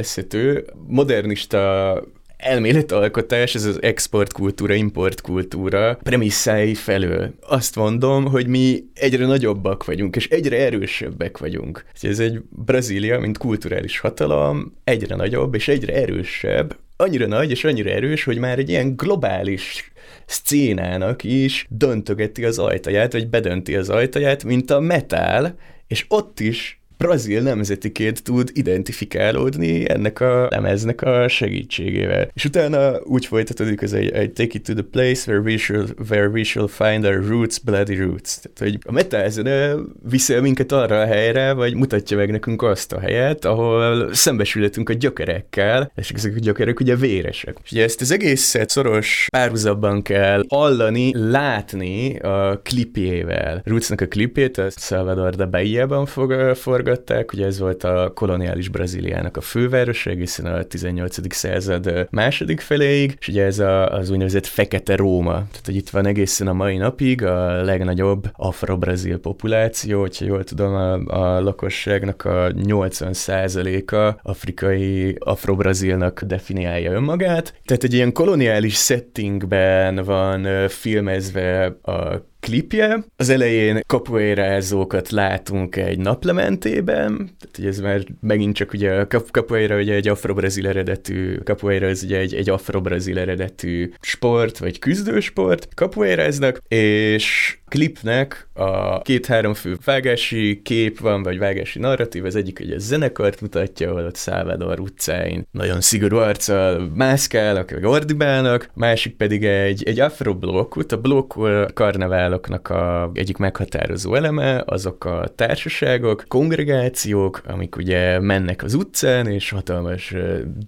értelmezhető, 0.00 0.64
modernista 0.86 2.02
elméletalkotás, 2.36 3.54
ez 3.54 3.64
az 3.64 3.82
exportkultúra, 3.82 4.74
importkultúra 4.74 5.98
premisszái 6.02 6.74
felől. 6.74 7.34
Azt 7.48 7.76
mondom, 7.76 8.24
hogy 8.24 8.46
mi 8.46 8.84
egyre 8.94 9.26
nagyobbak 9.26 9.84
vagyunk, 9.84 10.16
és 10.16 10.28
egyre 10.28 10.56
erősebbek 10.56 11.38
vagyunk. 11.38 11.84
Ez 12.00 12.18
egy 12.18 12.40
Brazília, 12.48 13.18
mint 13.20 13.38
kulturális 13.38 13.98
hatalom, 13.98 14.72
egyre 14.84 15.16
nagyobb 15.16 15.54
és 15.54 15.68
egyre 15.68 15.94
erősebb, 15.94 16.76
annyira 16.96 17.26
nagy 17.26 17.50
és 17.50 17.64
annyira 17.64 17.90
erős, 17.90 18.24
hogy 18.24 18.38
már 18.38 18.58
egy 18.58 18.68
ilyen 18.68 18.96
globális 18.96 19.92
szcénának 20.26 21.24
is 21.24 21.66
döntögeti 21.68 22.44
az 22.44 22.58
ajtaját, 22.58 23.12
vagy 23.12 23.28
bedönti 23.28 23.76
az 23.76 23.88
ajtaját, 23.88 24.44
mint 24.44 24.70
a 24.70 24.80
metal, 24.80 25.58
és 25.86 26.04
ott 26.08 26.40
is 26.40 26.79
brazil 27.04 27.42
nemzetiként 27.42 28.22
tud 28.22 28.50
identifikálódni 28.52 29.90
ennek 29.90 30.20
a 30.20 30.48
lemeznek 30.50 31.02
a 31.02 31.28
segítségével. 31.28 32.28
És 32.34 32.44
utána 32.44 33.00
úgy 33.02 33.26
folytatódik 33.26 33.82
az 33.82 33.92
egy, 33.92 34.10
egy 34.10 34.32
Take 34.32 34.50
it 34.52 34.62
to 34.62 34.72
the 34.72 34.82
place 34.90 35.30
where 35.30 35.50
we 35.50 35.56
shall, 35.56 35.86
where 36.08 36.28
we 36.28 36.42
shall 36.42 36.68
find 36.68 37.04
our 37.04 37.26
roots, 37.28 37.58
bloody 37.58 37.94
roots. 37.94 38.36
Tehát, 38.40 38.58
hogy 38.58 38.78
a 38.86 38.92
metal 38.92 39.28
zene 39.28 39.74
viszi 40.10 40.40
minket 40.40 40.72
arra 40.72 41.00
a 41.00 41.06
helyre, 41.06 41.52
vagy 41.52 41.74
mutatja 41.74 42.16
meg 42.16 42.30
nekünk 42.30 42.62
azt 42.62 42.92
a 42.92 43.00
helyet, 43.00 43.44
ahol 43.44 44.14
szembesülhetünk 44.14 44.88
a 44.88 44.92
gyökerekkel, 44.92 45.92
és 45.96 46.10
ezek 46.10 46.34
a 46.36 46.38
gyökerek 46.38 46.80
ugye 46.80 46.96
véresek. 46.96 47.56
És 47.64 47.72
ugye 47.72 47.82
ezt 47.82 48.00
az 48.00 48.10
egészet 48.10 48.70
szoros 48.70 49.26
párhuzabban 49.30 50.02
kell 50.02 50.44
hallani, 50.48 51.30
látni 51.30 52.18
a 52.18 52.60
klipjével. 52.62 53.62
Rootsnak 53.64 54.00
a 54.00 54.06
klipét, 54.06 54.58
a 54.58 54.70
Salvador 54.70 55.34
de 55.34 55.44
Bahia-ban 55.44 56.06
fog 56.06 56.54
forgatni, 56.54 56.89
forgatták, 56.90 57.32
ugye 57.32 57.46
ez 57.46 57.58
volt 57.58 57.84
a 57.84 58.12
koloniális 58.14 58.68
Brazíliának 58.68 59.36
a 59.36 59.40
fővárosa, 59.40 60.10
egészen 60.10 60.46
a 60.46 60.62
18. 60.62 61.34
század 61.34 62.08
második 62.10 62.60
feléig, 62.60 63.16
és 63.20 63.28
ugye 63.28 63.44
ez 63.44 63.58
a, 63.58 63.88
az 63.88 64.10
úgynevezett 64.10 64.46
Fekete 64.46 64.96
Róma. 64.96 65.32
Tehát, 65.32 65.62
hogy 65.64 65.76
itt 65.76 65.90
van 65.90 66.06
egészen 66.06 66.46
a 66.46 66.52
mai 66.52 66.76
napig 66.76 67.24
a 67.24 67.62
legnagyobb 67.62 68.30
afro-brazil 68.32 69.18
populáció, 69.18 70.00
hogyha 70.00 70.24
jól 70.24 70.44
tudom, 70.44 70.74
a, 70.74 70.92
a 70.94 71.40
lakosságnak 71.40 72.24
a 72.24 72.52
80%-a 72.52 74.28
afrikai 74.30 75.16
afro-brazilnak 75.18 76.22
definiálja 76.22 76.92
önmagát. 76.92 77.54
Tehát 77.64 77.84
egy 77.84 77.94
ilyen 77.94 78.12
koloniális 78.12 78.76
settingben 78.84 80.04
van 80.04 80.68
filmezve 80.68 81.64
a 81.82 82.28
klipje. 82.40 83.04
Az 83.16 83.28
elején 83.28 83.80
kapuérázókat 83.86 85.10
látunk 85.10 85.76
egy 85.76 85.98
naplementében, 85.98 87.16
tehát 87.16 87.58
ugye 87.58 87.68
ez 87.68 87.80
már 87.80 88.00
megint 88.20 88.54
csak 88.54 88.72
ugye 88.72 88.92
a 88.92 89.06
kapuéra 89.30 89.76
ugye 89.76 89.94
egy 89.94 90.08
afro-brazil 90.08 90.68
eredetű, 90.68 91.36
kapuéra 91.36 91.86
ez 91.86 92.02
ugye 92.02 92.18
egy, 92.18 92.34
egy 92.34 92.50
afro-brazil 92.50 93.18
eredetű 93.18 93.90
sport, 94.00 94.58
vagy 94.58 94.78
küzdősport, 94.78 95.68
kapuéráznak, 95.74 96.62
és 96.68 97.58
klipnek 97.70 98.48
a 98.52 99.02
két-három 99.02 99.54
fő 99.54 99.76
vágási 99.84 100.60
kép 100.62 100.98
van, 100.98 101.22
vagy 101.22 101.38
vágási 101.38 101.78
narratív, 101.78 102.24
az 102.24 102.36
egyik 102.36 102.58
egy 102.58 102.74
zenekart 102.78 103.40
mutatja, 103.40 103.90
ahol 103.90 104.04
ott 104.04 104.16
Salvador 104.16 104.80
utcáin 104.80 105.46
nagyon 105.50 105.80
szigorú 105.80 106.16
arccal 106.16 106.90
mászkálnak, 106.94 107.70
vagy 107.70 107.84
ordibálnak, 107.84 108.70
másik 108.74 109.16
pedig 109.16 109.44
egy, 109.44 109.82
egy 109.84 110.00
afro 110.00 110.34
blokkot, 110.34 110.92
a 110.92 111.00
blokk 111.00 111.34
karneváloknak 111.74 112.68
a 112.68 113.10
egyik 113.14 113.36
meghatározó 113.36 114.14
eleme, 114.14 114.62
azok 114.66 115.04
a 115.04 115.32
társaságok, 115.36 116.24
kongregációk, 116.28 117.42
amik 117.46 117.76
ugye 117.76 118.20
mennek 118.20 118.62
az 118.62 118.74
utcán, 118.74 119.26
és 119.26 119.50
hatalmas 119.50 120.14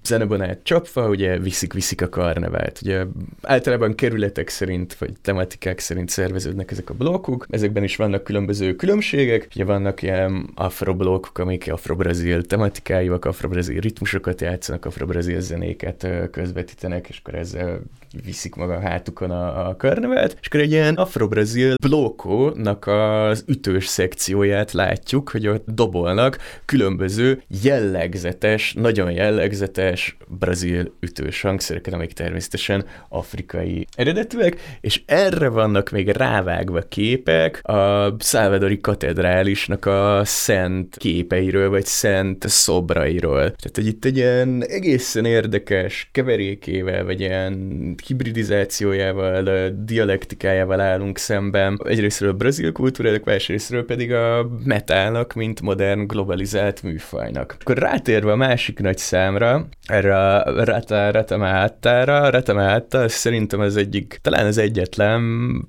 zenebonát 0.04 0.58
csapva, 0.62 1.08
ugye 1.08 1.38
viszik-viszik 1.38 2.02
a 2.02 2.08
karnevált. 2.08 2.78
Ugye 2.82 3.04
általában 3.42 3.94
kerületek 3.94 4.48
szerint, 4.48 4.94
vagy 4.94 5.12
tematikák 5.22 5.78
szerint 5.78 6.08
szerveződnek 6.08 6.70
ezek 6.70 6.90
a 6.90 6.91
blokkok, 6.92 7.46
ezekben 7.50 7.82
is 7.82 7.96
vannak 7.96 8.24
különböző 8.24 8.76
különbségek, 8.76 9.48
ugye 9.54 9.64
vannak 9.64 10.02
ilyen 10.02 10.50
afroblokkok, 10.54 11.38
amik 11.38 11.72
afro-brazil 11.72 12.42
tematikájúak, 12.42 13.24
afro-brazil 13.24 13.80
ritmusokat 13.80 14.40
játszanak, 14.40 14.84
afro-brazil 14.84 15.40
zenéket 15.40 16.06
közvetítenek, 16.30 17.08
és 17.08 17.18
akkor 17.18 17.34
ezzel 17.34 17.82
viszik 18.24 18.54
maga 18.54 18.74
a 18.74 18.80
hátukon 18.80 19.30
a, 19.30 19.68
a 19.68 19.76
karnevelt, 19.76 20.36
és 20.40 20.46
akkor 20.46 20.60
egy 20.60 20.70
ilyen 20.70 20.94
afro-brazil 20.94 21.74
blokkónak 21.86 22.86
az 22.86 23.44
ütős 23.46 23.86
szekcióját 23.86 24.72
látjuk, 24.72 25.28
hogy 25.28 25.46
ott 25.46 25.64
dobolnak 25.66 26.38
különböző 26.64 27.42
jellegzetes, 27.62 28.72
nagyon 28.72 29.10
jellegzetes 29.10 30.16
brazil 30.38 30.92
ütős 31.00 31.40
hangszereket, 31.40 31.94
amik 31.94 32.12
természetesen 32.12 32.84
afrikai 33.08 33.86
eredetűek, 33.96 34.78
és 34.80 35.02
erre 35.06 35.48
vannak 35.48 35.90
még 35.90 36.08
rávágva 36.08 36.80
képek 36.80 37.60
a 37.62 38.14
Salvadori 38.18 38.80
katedrálisnak 38.80 39.86
a 39.86 40.20
szent 40.24 40.96
képeiről, 40.96 41.70
vagy 41.70 41.86
szent 41.86 42.48
szobrairól. 42.48 43.40
Tehát, 43.40 43.72
hogy 43.74 43.86
itt 43.86 44.04
egy 44.04 44.16
ilyen 44.16 44.64
egészen 44.66 45.24
érdekes 45.24 46.08
keverékével, 46.12 47.04
vagy 47.04 47.20
ilyen 47.20 47.94
hibridizációjával, 48.06 49.70
dialektikájával 49.84 50.80
állunk 50.80 51.18
szemben. 51.18 51.80
Egyrésztről 51.84 52.30
a 52.30 52.34
brazil 52.34 52.72
kultúrának, 52.72 53.24
másrésztről 53.24 53.84
pedig 53.84 54.12
a 54.12 54.48
metálnak, 54.64 55.34
mint 55.34 55.60
modern 55.60 56.06
globalizált 56.06 56.82
műfajnak. 56.82 57.56
Akkor 57.60 57.78
rátérve 57.78 58.32
a 58.32 58.36
másik 58.36 58.78
nagy 58.78 58.98
számra, 58.98 59.68
erre 59.86 60.16
a 60.16 60.64
Rata 60.64 61.10
Rata 61.10 61.36
Mahattára, 61.36 62.30
Rata 62.30 62.54
Mahatta, 62.54 63.08
szerintem 63.08 63.60
az 63.60 63.76
egyik, 63.76 64.18
talán 64.22 64.46
az 64.46 64.58
egyetlen 64.58 65.22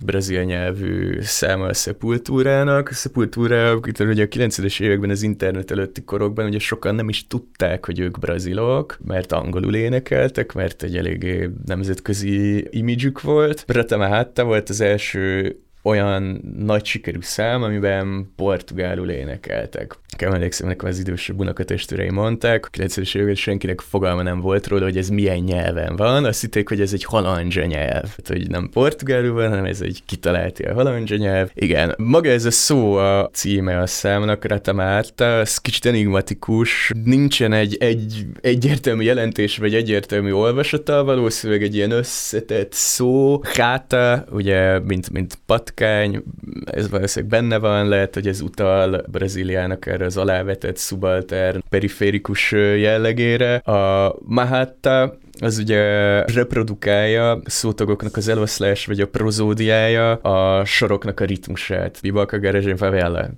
brazil 0.06 0.44
nyelvű 0.44 1.22
száma 1.22 1.66
a 1.66 1.74
Sepultúrának. 1.74 2.90
A 2.90 2.94
Sepultúra, 2.94 3.80
itt 3.86 4.00
ugye 4.00 4.24
a 4.24 4.28
90-es 4.28 4.82
években 4.82 5.10
az 5.10 5.22
internet 5.22 5.72
előtti 5.72 6.04
korokban 6.04 6.46
ugye 6.46 6.60
sokan 6.60 6.96
nem 6.96 7.10
is 7.10 7.28
tudták, 7.28 7.86
hogy 7.86 8.00
ők 8.00 8.20
brazilok, 8.20 8.98
mert 9.06 9.32
angolul 9.32 9.76
énekeltek, 9.76 10.54
mert 10.54 10.84
egy 10.84 10.98
eléggé 10.98 11.50
nemzetközi 11.66 12.23
imidzsük 12.70 13.22
volt. 13.22 13.64
Rata 13.68 13.98
Mahatta 13.98 14.44
volt 14.44 14.70
az 14.70 14.82
első 14.82 15.58
olyan 15.84 16.42
nagy 16.58 16.86
sikerű 16.86 17.18
szám, 17.22 17.64
amiben 17.64 18.34
portugálul 18.36 19.10
énekeltek. 19.10 19.98
Kell 20.18 20.34
emlékszem, 20.34 20.68
nekem 20.68 20.90
az 20.90 21.00
idősebb 21.00 21.40
unokatestvérei 21.40 22.10
mondták, 22.10 22.66
a 22.66 22.70
90-es 22.70 23.16
években 23.16 23.36
senkinek 23.36 23.82
fogalma 23.82 24.22
nem 24.22 24.40
volt 24.40 24.68
róla, 24.68 24.84
hogy 24.84 24.98
ez 24.98 25.10
milyen 25.10 25.38
nyelven 25.38 25.96
van, 25.96 26.26
azt 26.26 26.42
hitték, 26.42 26.70
hogy 26.70 26.82
ez 26.82 26.94
egy 26.94 27.04
halandzsa 27.04 27.66
nyelv. 27.66 28.16
Tehát, 28.16 28.28
hogy 28.28 28.50
nem 28.50 28.70
portugálul 28.70 29.34
van, 29.34 29.50
hanem 29.50 29.66
ez 29.66 29.82
egy 29.82 30.04
kitalált 30.06 30.60
ilyen 30.60 30.74
halandzsa 30.74 31.16
nyelv. 31.16 31.50
Igen, 31.54 31.94
maga 31.98 32.30
ez 32.30 32.46
a 32.46 32.52
szó 32.52 32.94
a 32.94 33.30
címe 33.34 33.80
a 33.80 33.88
számnak, 33.88 34.46
Ratamárta, 34.46 35.26
ez 35.26 35.58
kicsit 35.58 35.86
enigmatikus, 35.86 36.92
nincsen 37.04 37.54
egy, 37.54 37.78
egy 37.80 38.26
egyértelmű 38.42 39.04
jelentés, 39.04 39.58
vagy 39.58 39.76
egyértelmű 39.76 40.32
olvasata, 40.32 41.04
valószínűleg 41.04 41.64
egy 41.64 41.76
ilyen 41.76 41.92
összetett 41.92 42.74
szó, 42.74 43.42
háta, 43.44 44.26
ugye, 44.32 44.80
mint, 44.80 45.10
mint 45.10 45.38
pat 45.46 45.73
patkány, 45.74 46.24
ez 46.66 46.90
valószínűleg 46.90 47.40
benne 47.40 47.58
van, 47.58 47.88
lehet, 47.88 48.14
hogy 48.14 48.28
ez 48.28 48.42
utal 48.42 49.04
Brazíliának 49.12 49.86
erre 49.86 50.06
az 50.06 50.18
alávetett 50.18 50.78
subaltern 50.78 51.64
periférikus 51.70 52.52
jellegére. 52.52 53.56
A 53.56 54.16
Mahatta 54.20 55.18
az 55.40 55.58
ugye 55.58 55.82
reprodukálja 56.26 57.42
szótagoknak 57.46 58.18
az 58.18 58.28
eloszlás, 58.28 58.86
vagy 58.86 59.00
a 59.00 59.08
prozódiája 59.08 60.12
a 60.12 60.66
soroknak 60.66 61.20
a 61.20 61.26
ritmusát. 61.26 61.98
Bibalka 62.02 62.38
Gerezsén 62.38 62.78
favela, 62.78 63.30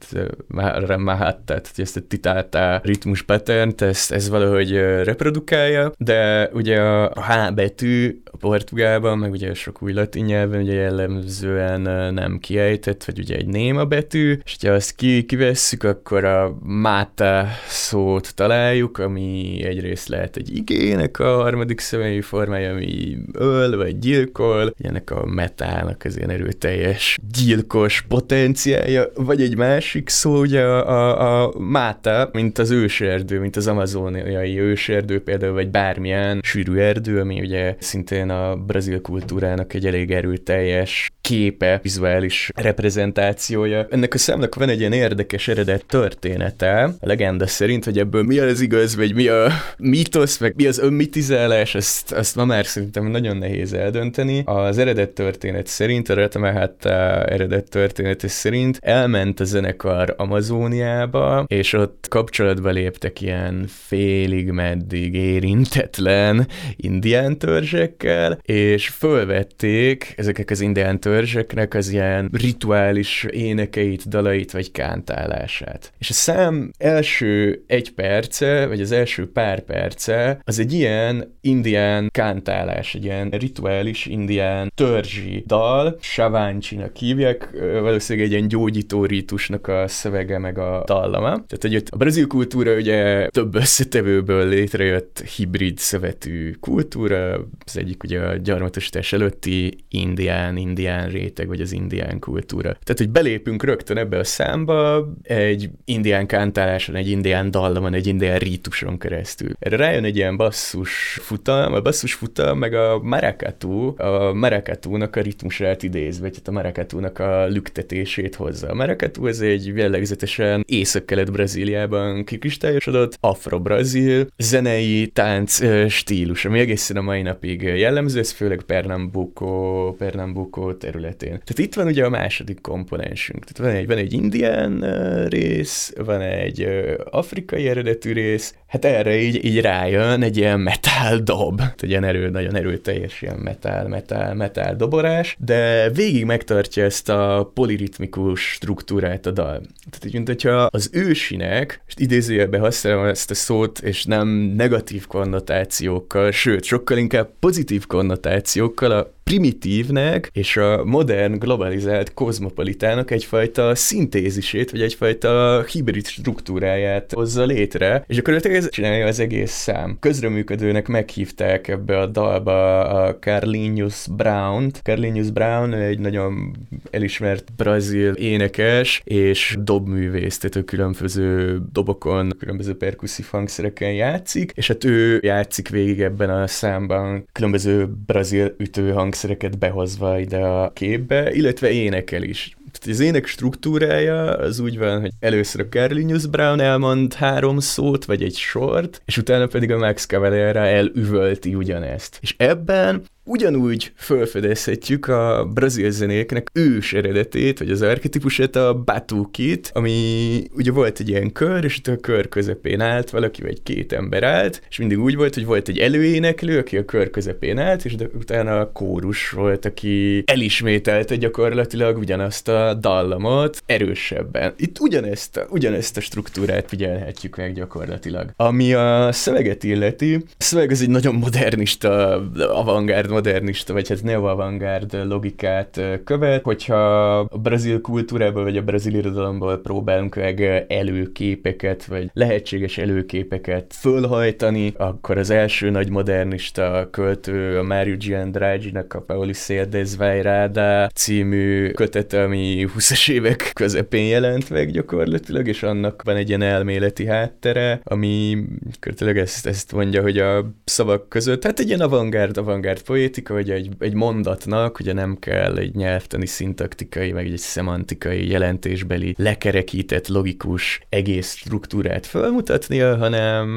Mahatta, 0.98 1.44
tehát 1.44 1.72
ezt 1.76 1.98
a 1.98 2.02
titáltá 2.08 2.82
ritmus 2.84 3.22
pattern, 3.22 3.74
ezt, 3.78 4.12
ez 4.12 4.30
valahogy 4.30 4.72
reprodukálja, 5.04 5.92
de 5.98 6.50
ugye 6.54 6.80
a 6.82 7.22
H 7.22 7.54
betű 7.54 8.22
a 8.32 8.38
portugálban, 8.38 9.18
meg 9.18 9.32
ugye 9.32 9.54
sok 9.54 9.82
új 9.82 9.94
latin 9.94 10.26
nyelven 10.26 10.62
ugye 10.62 10.74
jellemzően 10.74 11.82
nem 12.14 12.40
kiejtett, 12.40 13.04
vagy 13.04 13.20
ugye 13.20 13.36
egy 13.36 13.48
néma 13.48 13.86
betű, 13.86 14.40
és 14.44 14.58
ha 14.62 14.72
azt 14.72 14.96
ki, 14.96 15.24
kivesszük, 15.24 15.84
akkor 15.84 16.24
a 16.24 16.58
mata 16.64 17.48
szót 17.68 18.36
találjuk, 18.36 18.98
ami 18.98 19.62
egyrészt 19.64 20.08
lehet 20.08 20.38
egy 20.38 20.56
igének 20.56 21.20
a 21.20 21.36
harmadik 21.36 21.80
személyi 21.86 22.22
formája, 22.22 22.72
ami 22.72 23.18
öl 23.34 23.78
vagy 23.78 24.00
gyilkol, 24.00 24.74
ennek 24.78 25.12
a 25.12 25.26
metálnak 25.26 26.02
az 26.06 26.18
ilyen 26.18 26.30
erőteljes 26.30 27.18
gyilkos 27.32 28.06
potenciája, 28.08 29.12
vagy 29.16 29.42
egy 29.42 29.58
másik 29.58 30.10
szó, 30.10 30.40
ugye 30.40 30.62
a, 30.62 30.90
a, 30.90 31.44
a 31.44 31.60
máta, 31.60 32.30
mint 32.34 32.58
az 32.58 32.72
őserdő, 32.72 33.40
mint 33.40 33.56
az 33.56 33.68
amazoniai 33.68 34.60
őserdő 34.60 35.22
például, 35.22 35.54
vagy 35.54 35.70
bármilyen 35.70 36.40
sűrű 36.44 36.78
erdő, 36.78 37.20
ami 37.20 37.40
ugye 37.40 37.76
szintén 37.80 38.30
a 38.30 38.56
brazil 38.56 39.02
kultúrának 39.02 39.74
egy 39.74 39.86
elég 39.86 40.12
erőteljes 40.12 41.12
képe, 41.22 41.80
vizuális 41.84 42.52
reprezentációja. 42.56 43.88
Ennek 43.90 44.14
a 44.14 44.18
számnak 44.18 44.56
van 44.56 44.70
egy 44.70 44.80
ilyen 44.80 44.94
érdekes 44.94 45.48
eredet 45.48 45.86
története, 45.86 46.84
a 46.84 47.08
legenda 47.08 47.48
szerint, 47.48 47.86
hogy 47.86 48.00
ebből 48.00 48.24
mi 48.24 48.40
az 48.40 48.62
igaz, 48.62 48.96
vagy 48.96 49.14
mi 49.14 49.28
a 49.28 49.52
mítosz, 49.78 50.38
meg 50.38 50.54
mi 50.56 50.68
az 50.68 50.80
önmitizálás, 50.80 51.75
ezt, 51.76 52.12
azt 52.12 52.36
ma 52.36 52.46
már 52.46 52.66
szerintem 52.66 53.08
nagyon 53.08 53.38
nehéz 53.38 53.74
eldönteni. 53.74 54.42
Az 54.46 54.78
eredet 54.78 55.10
történet 55.10 55.68
szerint, 55.68 56.10
a 56.10 56.14
Retamahata 56.14 57.24
eredet 57.26 57.70
története 57.70 58.28
szerint 58.28 58.80
elment 58.82 59.40
a 59.40 59.44
zenekar 59.44 60.14
Amazóniába, 60.18 61.46
és 61.48 61.74
ott 61.74 62.06
kapcsolatba 62.10 62.70
léptek 62.70 63.22
ilyen 63.22 63.66
félig 63.68 64.52
meddig 64.52 65.14
érintetlen 65.14 66.48
indián 66.76 67.38
törzsekkel, 67.38 68.40
és 68.42 68.88
fölvették 68.88 70.14
ezeknek 70.18 70.50
az 70.50 70.62
indián 70.62 71.00
törzseknek 71.00 71.74
az 71.74 71.90
ilyen 71.90 72.30
rituális 72.32 73.24
énekeit, 73.30 74.10
dalait 74.10 74.52
vagy 74.52 74.72
kántálását. 74.72 75.94
És 76.00 76.10
a 76.10 76.14
szám 76.14 76.72
első 76.78 77.64
egy 77.68 77.92
perce, 77.92 78.66
vagy 78.66 78.82
az 78.82 78.92
első 78.92 79.32
pár 79.32 79.60
perce, 79.60 80.40
az 80.44 80.60
egy 80.60 80.74
ilyen 80.74 81.38
indián 81.66 82.10
kántálás, 82.12 82.96
egy 82.96 83.04
ilyen 83.04 83.30
rituális 83.30 84.06
indián 84.06 84.72
törzsi 84.76 85.44
dal, 85.48 85.98
Saváncsinak 86.02 86.96
hívják, 86.96 87.50
valószínűleg 87.82 88.28
egy 88.28 88.34
ilyen 88.34 88.48
gyógyító 88.48 89.06
rítusnak 89.06 89.68
a 89.68 89.88
szövege 89.88 90.38
meg 90.38 90.58
a 90.58 90.84
dallama. 90.86 91.30
Tehát, 91.30 91.58
hogy 91.60 91.84
a 91.90 91.96
brazil 91.98 92.28
kultúra 92.28 92.76
ugye 92.76 93.28
több 93.28 93.56
összetevőből 93.56 94.48
létrejött 94.48 95.24
hibrid 95.36 95.78
szövetű 95.78 96.52
kultúra, 96.60 97.34
az 97.66 97.78
egyik 97.78 98.04
ugye 98.04 98.20
a 98.20 98.36
gyarmatosítás 98.36 99.14
előtti 99.14 99.78
indián, 99.90 100.58
indián 100.58 101.10
réteg, 101.10 101.48
vagy 101.48 101.62
az 101.62 101.72
indián 101.72 102.20
kultúra. 102.20 102.72
Tehát, 102.84 102.98
hogy 102.98 103.10
belépünk 103.10 103.64
rögtön 103.64 103.98
ebbe 103.98 104.18
a 104.18 104.24
számba 104.24 105.12
egy 105.22 105.70
indián 105.86 106.26
kántáláson, 106.26 106.96
egy 106.96 107.10
indián 107.10 107.52
dallamon, 107.52 107.94
egy 107.94 108.08
indián 108.08 108.38
rítuson 108.38 108.98
keresztül. 108.98 109.50
Erre 109.60 109.76
rájön 109.76 110.04
egy 110.04 110.16
ilyen 110.16 110.38
basszus 110.38 111.20
futam, 111.22 111.55
a 111.74 111.82
basszus 111.82 112.14
futam, 112.14 112.58
meg 112.58 112.74
a 112.74 113.00
maracatu, 113.04 114.02
a 114.02 114.34
maracatu-nak 114.34 115.16
a 115.16 115.22
ritmusát 115.22 115.84
idézve, 115.84 116.24
vagy 116.26 116.36
hát 116.36 116.48
a 116.48 116.52
maracatu-nak 116.52 117.20
a 117.20 117.46
lüktetését 117.46 118.36
hozza. 118.36 118.70
A 118.70 118.74
maracatu 118.74 119.28
ez 119.28 119.40
egy 119.40 119.68
jellegzetesen 119.76 120.64
észak-kelet 120.68 121.32
Brazíliában 121.32 122.24
kikristályosodott 122.24 123.18
afro-brazil 123.20 124.28
zenei 124.38 125.08
tánc 125.08 125.60
stílus, 125.90 126.46
ami 126.46 126.60
egészen 126.60 126.98
a 126.98 127.02
mai 127.02 127.22
napig 127.22 127.62
jellemző, 127.62 128.20
ez 128.20 128.32
főleg 128.32 128.62
Pernambuco, 128.62 129.94
Pernambuco 129.98 130.74
területén. 130.74 131.30
Tehát 131.30 131.60
itt 131.60 131.74
van 131.74 131.88
ugye 131.88 132.06
a 132.06 132.10
második 132.10 132.62
komponensünk. 132.62 133.44
Tehát 133.44 133.72
van 133.72 133.82
egy, 133.82 133.88
van 133.88 133.98
egy 133.98 134.14
indián 134.14 134.80
rész, 135.28 135.94
van 135.98 136.22
egy 136.22 136.68
afrikai 137.10 137.68
eredetű 137.68 138.14
rész, 138.14 138.56
hát 138.76 138.86
erre 138.86 139.18
így, 139.18 139.46
így 139.46 139.62
rájön 139.62 140.22
egy 140.22 140.38
ilyen 140.38 140.60
metal 140.60 141.18
dob, 141.18 141.62
egy 141.78 141.90
ilyen 141.90 142.04
erő, 142.04 142.30
nagyon 142.30 142.56
erőteljes 142.56 143.22
ilyen 143.22 143.38
metal, 143.38 143.88
metal, 143.88 144.34
metal 144.34 144.76
doborás, 144.76 145.38
de 145.40 145.90
végig 145.90 146.26
megtartja 146.26 146.84
ezt 146.84 147.10
a 147.10 147.52
poliritmikus 147.54 148.52
struktúrát 148.52 149.26
a 149.26 149.32
dal. 149.32 149.62
Tehát 149.90 150.06
így, 150.06 150.14
mint 150.14 150.28
hogyha 150.28 150.56
az 150.56 150.90
ősinek, 150.94 151.82
és 151.88 151.94
idézőjelben 151.98 152.60
használom 152.60 153.06
ezt 153.06 153.32
a 153.32 153.36
szót, 153.36 153.80
és 153.80 154.06
nem 154.06 154.28
negatív 154.56 155.08
konnotációkkal, 155.08 156.32
sőt, 156.32 156.64
sokkal 156.64 156.98
inkább 156.98 157.30
pozitív 157.40 157.86
konnotációkkal 157.86 158.92
a 158.92 159.15
primitívnek 159.30 160.30
és 160.34 160.58
a 160.58 160.84
modern 160.84 161.38
globalizált 161.38 162.14
kozmopolitának 162.14 163.12
egyfajta 163.12 163.76
szintézisét, 163.76 164.72
vagy 164.72 164.82
egyfajta 164.82 165.64
hibrid 165.64 166.08
struktúráját 166.08 167.12
hozza 167.14 167.46
létre, 167.46 168.04
és 168.08 168.18
akkor 168.18 168.34
ez 168.34 168.70
csinálja 168.70 169.06
az 169.08 169.20
egész 169.20 169.52
szám. 169.52 169.98
Közreműködőnek 170.00 170.88
meghívták 170.88 171.68
ebbe 171.68 172.00
a 172.00 172.06
dalba 172.06 172.84
a 172.84 173.16
Carlinhos 173.16 174.06
Brown-t. 174.16 174.80
Carlinhos 174.84 175.32
Brown 175.32 175.74
egy 175.74 176.00
nagyon 176.00 176.56
elismert 176.92 177.54
brazil 177.56 178.12
énekes 178.12 179.02
és 179.04 179.58
dobművész, 179.60 180.38
tehát 180.38 180.56
ő 180.56 180.64
különböző 180.64 181.60
dobokon, 181.72 182.34
különböző 182.40 182.78
perkusszív 182.78 183.26
hangszereken 183.32 183.94
játszik, 183.94 184.52
és 184.56 184.68
hát 184.68 184.84
ő 184.84 185.20
játszik 185.24 185.70
végig 185.70 186.02
ebben 186.02 186.30
a 186.30 186.48
számban 186.48 187.28
különböző 187.32 187.90
brazil 188.06 188.56
ütő 188.58 188.92
hangszereket 189.16 189.58
behozva 189.58 190.20
ide 190.20 190.40
a 190.40 190.72
képbe, 190.74 191.34
illetve 191.34 191.70
énekel 191.70 192.24
is. 192.24 192.58
Tehát 192.72 193.00
az 193.00 193.06
ének 193.06 193.26
struktúrája 193.26 194.24
az 194.24 194.60
úgy 194.60 194.78
van, 194.78 195.02
hogy 195.02 195.12
először 195.20 195.62
a 195.62 195.68
Carlinhos 195.68 196.28
Brown 196.28 196.60
elmond 196.60 197.14
három 197.14 197.60
szót, 197.60 198.06
vagy 198.06 198.24
egy 198.24 198.36
sort, 198.36 199.02
és 199.06 199.18
utána 199.18 199.48
pedig 199.48 199.72
a 199.72 199.78
Max 199.78 200.06
Cavalera 200.06 200.66
elüvölti 200.66 201.56
ugyanezt. 201.56 202.18
És 202.22 202.36
ebben 202.38 203.04
ugyanúgy 203.26 203.92
felfedezhetjük 203.96 205.08
a 205.08 205.50
brazil 205.54 205.92
zenéknek 205.92 206.50
ős 206.54 206.94
eredetét, 206.94 207.60
vagy 207.60 207.72
az 207.72 207.82
archetípusát, 207.82 208.56
a 208.56 208.82
batukit, 208.86 209.72
ami 209.74 210.44
ugye 210.56 210.72
volt 210.72 211.00
egy 211.00 211.10
ilyen 211.10 211.32
kör, 211.32 211.64
és 211.64 211.82
a 211.84 211.96
kör 211.96 212.30
közepén 212.30 212.82
állt 212.82 213.10
valaki, 213.10 213.42
vagy 213.42 213.64
két 213.64 213.94
ember 213.94 214.24
állt, 214.24 214.62
és 214.70 214.78
mindig 214.78 215.00
úgy 215.00 215.16
volt, 215.16 215.34
hogy 215.34 215.46
volt 215.46 215.68
egy 215.68 215.80
előéneklő, 215.80 216.58
aki 216.58 216.78
a 216.78 216.86
kör 216.86 217.10
közepén 217.10 217.58
állt, 217.58 217.86
és 217.86 217.96
de 217.96 218.10
utána 218.14 218.60
a 218.60 218.72
kórus 218.72 219.30
volt, 219.30 219.66
aki 219.66 220.24
elismételte 220.26 221.16
gyakorlatilag 221.16 221.98
ugyanazt 221.98 222.48
a 222.48 222.74
dallamot 222.74 223.64
erősebben. 223.66 224.54
Itt 224.58 224.80
ugyanezt 224.80 225.38
a, 225.38 225.48
ugyanezt 225.50 225.98
a 225.98 226.02
struktúrát 226.02 226.70
figyelhetjük 226.70 227.36
meg 227.36 227.54
gyakorlatilag. 227.54 228.30
Ami 228.36 228.74
a 228.74 229.10
szöveget 229.12 229.64
illeti, 229.64 230.16
a 230.16 230.22
szöveg 230.38 230.72
az 230.72 230.82
egy 230.82 230.90
nagyon 230.90 231.16
modernista, 231.16 232.22
avantgárd 232.50 233.10
modernista, 233.16 233.74
vagy 233.74 233.88
hát 233.88 234.04
neo-avantgárd 234.04 235.08
logikát 235.08 235.82
követ, 236.04 236.44
hogyha 236.44 237.18
a 237.18 237.38
brazil 237.38 237.82
kultúrából, 237.82 238.44
vagy 238.44 238.58
a 238.58 238.62
brazil 238.62 238.96
irodalomból 238.96 239.62
próbálunk 239.62 240.16
meg 240.16 240.66
előképeket, 240.68 241.86
vagy 241.86 242.10
lehetséges 242.14 242.78
előképeket 242.78 243.74
fölhajtani, 243.74 244.74
akkor 244.78 245.18
az 245.18 245.30
első 245.30 245.70
nagy 245.70 245.90
modernista 245.90 246.88
költő 246.92 247.58
a 247.58 247.64
Mário 247.64 247.98
Giandraghi-nak 247.98 248.94
a 248.94 249.02
Paulicia 249.02 249.66
Desvairada 249.66 250.88
című 250.88 251.72
kötet, 251.72 252.14
ami 252.14 252.68
20-es 252.78 253.12
évek 253.12 253.52
közepén 253.54 254.08
jelent 254.08 254.50
meg 254.50 254.72
gyakorlatilag, 254.72 255.48
és 255.48 255.64
annak 255.64 256.02
van 256.04 256.16
egy 256.16 256.28
ilyen 256.28 256.42
elméleti 256.42 257.06
háttere, 257.06 257.80
ami 257.84 258.44
körülbelül 258.80 259.22
ezt, 259.22 259.48
ezt 259.48 259.72
mondja, 259.72 260.02
hogy 260.02 260.18
a 260.18 260.52
szavak 260.66 261.10
között, 261.10 261.44
hát 261.44 261.60
egy 261.60 261.68
ilyen 261.68 261.82
avantgárd, 261.82 262.38
avantgárd 262.38 262.82
poézia, 262.82 263.05
poétika, 263.06 263.34
hogy 263.34 263.50
egy, 263.50 263.70
egy 263.80 263.94
mondatnak 263.94 264.80
ugye 264.80 264.94
nem 264.94 265.18
kell 265.20 265.58
egy 265.58 265.76
nyelvtani 265.76 266.26
szintaktikai, 266.26 267.12
meg 267.12 267.26
egy 267.26 267.38
szemantikai 267.38 268.30
jelentésbeli 268.30 269.16
lekerekített, 269.18 270.08
logikus 270.08 270.82
egész 270.90 271.36
struktúrát 271.36 272.06
felmutatnia, 272.06 272.98
hanem 272.98 273.48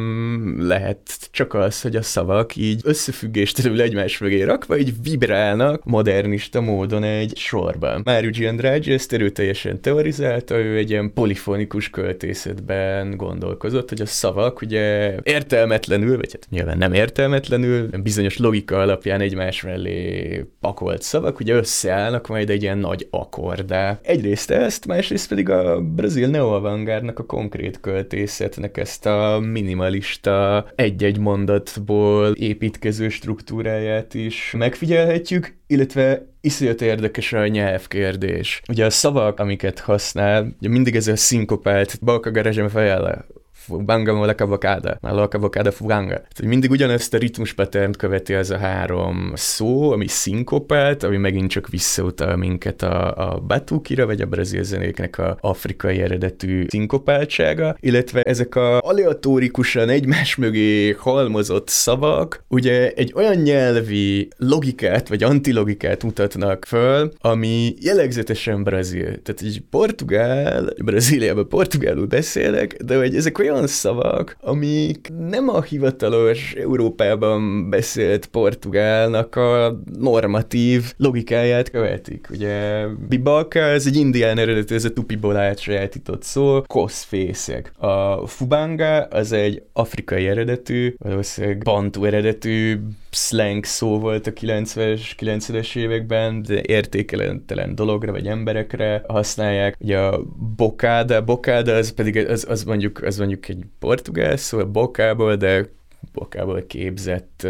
lehet 0.67 1.01
csak 1.31 1.55
az, 1.55 1.81
hogy 1.81 1.97
a 1.97 2.03
szavak 2.03 2.57
így 2.57 2.81
összefüggéstelenül 2.85 3.81
egymás 3.81 4.19
mögé 4.19 4.43
rakva, 4.43 4.79
így 4.79 4.93
vibrálnak 5.03 5.85
modernista 5.85 6.61
módon 6.61 7.03
egy 7.03 7.37
sorban. 7.37 8.01
Mário 8.05 8.31
Giandraghi 8.31 8.93
ezt 8.93 9.13
erőteljesen 9.13 9.81
teorizálta, 9.81 10.59
ő 10.59 10.77
egy 10.77 10.91
ilyen 10.91 11.13
polifonikus 11.13 11.91
költészetben 11.91 13.17
gondolkozott, 13.17 13.89
hogy 13.89 14.01
a 14.01 14.07
szavak 14.07 14.61
ugye 14.61 15.15
értelmetlenül, 15.23 16.17
vagy 16.17 16.33
hát 16.33 16.47
nyilván 16.51 16.79
nem 16.79 16.93
értelmetlenül, 16.93 17.89
bizonyos 18.03 18.37
logika 18.39 18.81
alapján 18.81 19.21
egy 19.21 19.35
egymás 19.39 19.63
mellé 19.63 20.45
pakolt 20.61 21.03
szavak, 21.03 21.41
ugye 21.41 21.55
összeállnak 21.55 22.27
majd 22.27 22.51
egy 22.51 22.63
ilyen 22.63 22.79
nagy 22.79 23.07
akkordá. 23.11 23.99
Egyrészt 24.03 24.51
ezt, 24.51 24.87
másrészt 24.87 25.29
pedig 25.29 25.49
a 25.51 25.81
brazil 25.81 26.29
neoavangárnak 26.29 27.19
a 27.19 27.25
konkrét 27.25 27.81
költészetnek 27.81 28.77
ezt 28.77 29.07
a 29.07 29.39
minimalista 29.53 30.67
egy-egy 30.75 31.19
mondatból 31.19 32.33
építkező 32.33 33.09
struktúráját 33.09 34.15
is 34.15 34.55
megfigyelhetjük, 34.57 35.57
illetve 35.67 36.27
iszonyat 36.41 36.83
érdekes 36.83 37.33
a 37.33 37.47
nyelvkérdés. 37.47 38.63
Ugye 38.69 38.85
a 38.85 38.91
szavak, 38.91 39.41
amiket 39.41 39.79
használ, 39.79 40.57
ugye 40.59 40.69
mindig 40.69 40.97
ez 40.97 41.09
a 41.09 41.17
szinkopált, 41.17 41.99
balka 42.05 42.31
garázsem 42.31 42.69
fejele, 42.69 43.25
fuganga 43.69 44.15
mo 44.15 44.25
la 44.25 44.35
cavalcada, 44.35 44.99
ma 45.01 45.13
la 45.13 45.71
fuganga. 45.71 46.15
Tehát, 46.15 46.43
mindig 46.43 46.71
ugyanezt 46.71 47.15
a 47.15 47.19
ritmuspaternt 47.19 47.97
követi 47.97 48.35
ez 48.35 48.51
a 48.51 48.59
három 48.59 49.33
szó, 49.35 49.91
ami 49.93 50.07
szinkopált, 50.07 51.03
ami 51.03 51.17
megint 51.17 51.51
csak 51.51 51.69
visszautal 51.69 52.37
minket 52.37 52.83
a, 52.83 53.31
a 53.31 53.41
batukira, 53.41 54.07
vagy 54.07 54.21
a 54.21 54.27
brazil 54.27 54.63
zenéknek 54.63 55.19
a 55.19 55.37
afrikai 55.41 56.01
eredetű 56.01 56.65
szinkopáltsága, 56.69 57.77
illetve 57.81 58.23
ezek 58.23 58.55
a 58.55 58.79
aleatórikusan 58.79 59.89
egymás 59.89 60.37
mögé 60.37 60.91
halmozott 60.91 61.69
szavak, 61.69 62.45
ugye 62.49 62.93
egy 62.93 63.13
olyan 63.15 63.37
nyelvi 63.37 64.29
logikát, 64.37 65.09
vagy 65.09 65.23
antilogikát 65.23 66.03
mutatnak 66.03 66.65
föl, 66.65 67.13
ami 67.19 67.75
jellegzetesen 67.81 68.63
brazil. 68.63 69.23
Tehát 69.23 69.41
egy 69.43 69.63
portugál, 69.71 70.73
Brazíliában 70.85 71.49
portugálul 71.49 72.07
beszélek, 72.07 72.77
de 72.85 72.97
hogy 72.97 73.17
ezek 73.17 73.39
olyan 73.39 73.58
olyan 73.59 73.71
szavak, 73.71 74.37
amik 74.41 75.13
nem 75.19 75.49
a 75.49 75.63
hivatalos 75.63 76.53
Európában 76.53 77.71
beszélt 77.71 78.27
portugálnak 78.27 79.37
a 79.37 79.81
normatív 79.99 80.95
logikáját 80.97 81.71
követik. 81.71 82.29
Ugye 82.31 82.87
bibalka, 83.09 83.59
ez 83.59 83.87
egy 83.87 83.97
indián 83.97 84.39
eredetű, 84.39 84.75
ez 84.75 84.85
a 84.85 84.93
tupiból 84.93 85.37
átsajátított 85.37 86.23
szó, 86.23 86.63
koszfészek. 86.67 87.73
A 87.77 88.27
fubanga 88.27 89.03
az 89.03 89.33
egy 89.33 89.63
afrikai 89.73 90.27
eredetű, 90.27 90.95
valószínűleg 90.99 91.59
bantu 91.59 92.05
eredetű 92.05 92.79
slang 93.11 93.65
szó 93.65 93.99
volt 93.99 94.27
a 94.27 94.33
90-es, 94.33 95.01
90-es 95.19 95.77
években, 95.77 96.43
de 96.43 96.63
értékelentelen 96.67 97.75
dologra 97.75 98.13
vagy 98.13 98.27
emberekre 98.27 99.03
használják. 99.07 99.77
Ugye 99.81 99.99
a 99.99 100.23
bokáda, 100.57 101.25
bokáda 101.25 101.75
az 101.75 101.93
pedig 101.95 102.17
az, 102.17 102.47
az 102.49 102.65
mondjuk, 102.65 103.03
az 103.03 103.19
mondjuk 103.19 103.49
egy 103.49 103.65
portugál 103.79 104.37
szó, 104.37 104.67
bokából, 104.67 105.37
de 105.37 105.77
bokából 106.13 106.65
képzett, 106.67 107.47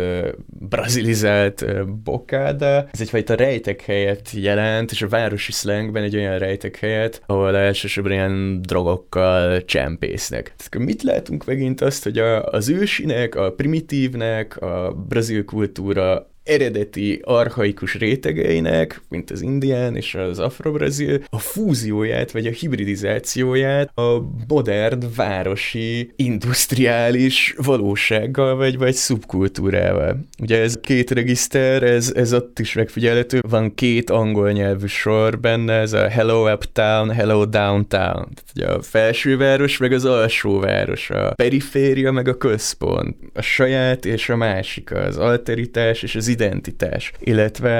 brazilizált 0.46 1.62
uh, 1.62 1.86
bokáda. 1.86 2.88
Ez 2.92 3.00
egyfajta 3.00 3.34
rejtek 3.34 3.80
helyet 3.80 4.30
jelent, 4.30 4.90
és 4.90 5.02
a 5.02 5.08
városi 5.08 5.52
slangben 5.52 6.02
egy 6.02 6.16
olyan 6.16 6.38
rejtek 6.38 6.76
helyet, 6.76 7.22
ahol 7.26 7.56
elsősorban 7.56 8.12
ilyen 8.12 8.62
drogokkal 8.62 9.64
csempésznek. 9.64 10.54
Tehát 10.56 10.86
mit 10.86 11.02
látunk 11.02 11.44
megint 11.44 11.80
azt, 11.80 12.04
hogy 12.04 12.18
a, 12.18 12.44
az 12.44 12.68
ősinek, 12.68 13.34
a 13.34 13.52
primitívnek, 13.52 14.56
a 14.56 14.92
brazil 15.08 15.44
kultúra 15.44 16.27
eredeti 16.48 17.20
arhaikus 17.24 17.94
rétegeinek, 17.94 19.00
mint 19.08 19.30
az 19.30 19.40
indián 19.40 19.96
és 19.96 20.14
az 20.14 20.38
afrobrazil, 20.38 21.20
a 21.30 21.38
fúzióját 21.38 22.30
vagy 22.30 22.46
a 22.46 22.50
hibridizációját 22.50 23.98
a 23.98 24.22
modern 24.48 25.04
városi 25.16 26.12
industriális 26.16 27.54
valósággal 27.56 28.56
vagy, 28.56 28.78
vagy 28.78 28.94
szubkultúrával. 28.94 30.26
Ugye 30.40 30.60
ez 30.60 30.76
két 30.80 31.10
regiszter, 31.10 31.82
ez, 31.82 32.12
ez 32.14 32.32
ott 32.32 32.58
is 32.58 32.72
megfigyelhető, 32.72 33.40
van 33.48 33.74
két 33.74 34.10
angol 34.10 34.50
nyelvű 34.50 34.86
sor 34.86 35.40
benne, 35.40 35.72
ez 35.72 35.92
a 35.92 36.08
Hello 36.08 36.52
Uptown, 36.52 37.10
Hello 37.10 37.44
Downtown. 37.44 38.28
Tehát 38.34 38.52
ugye 38.54 38.66
a 38.66 38.82
felsőváros 38.82 39.76
meg 39.76 39.92
az 39.92 40.04
alsóváros, 40.04 41.10
a 41.10 41.32
periféria 41.34 42.12
meg 42.12 42.28
a 42.28 42.36
központ, 42.36 43.16
a 43.34 43.42
saját 43.42 44.04
és 44.04 44.28
a 44.28 44.36
másik, 44.36 44.92
az 44.92 45.16
alteritás 45.16 46.02
és 46.02 46.14
az 46.14 46.28
identitás. 46.40 47.12
Illetve 47.18 47.70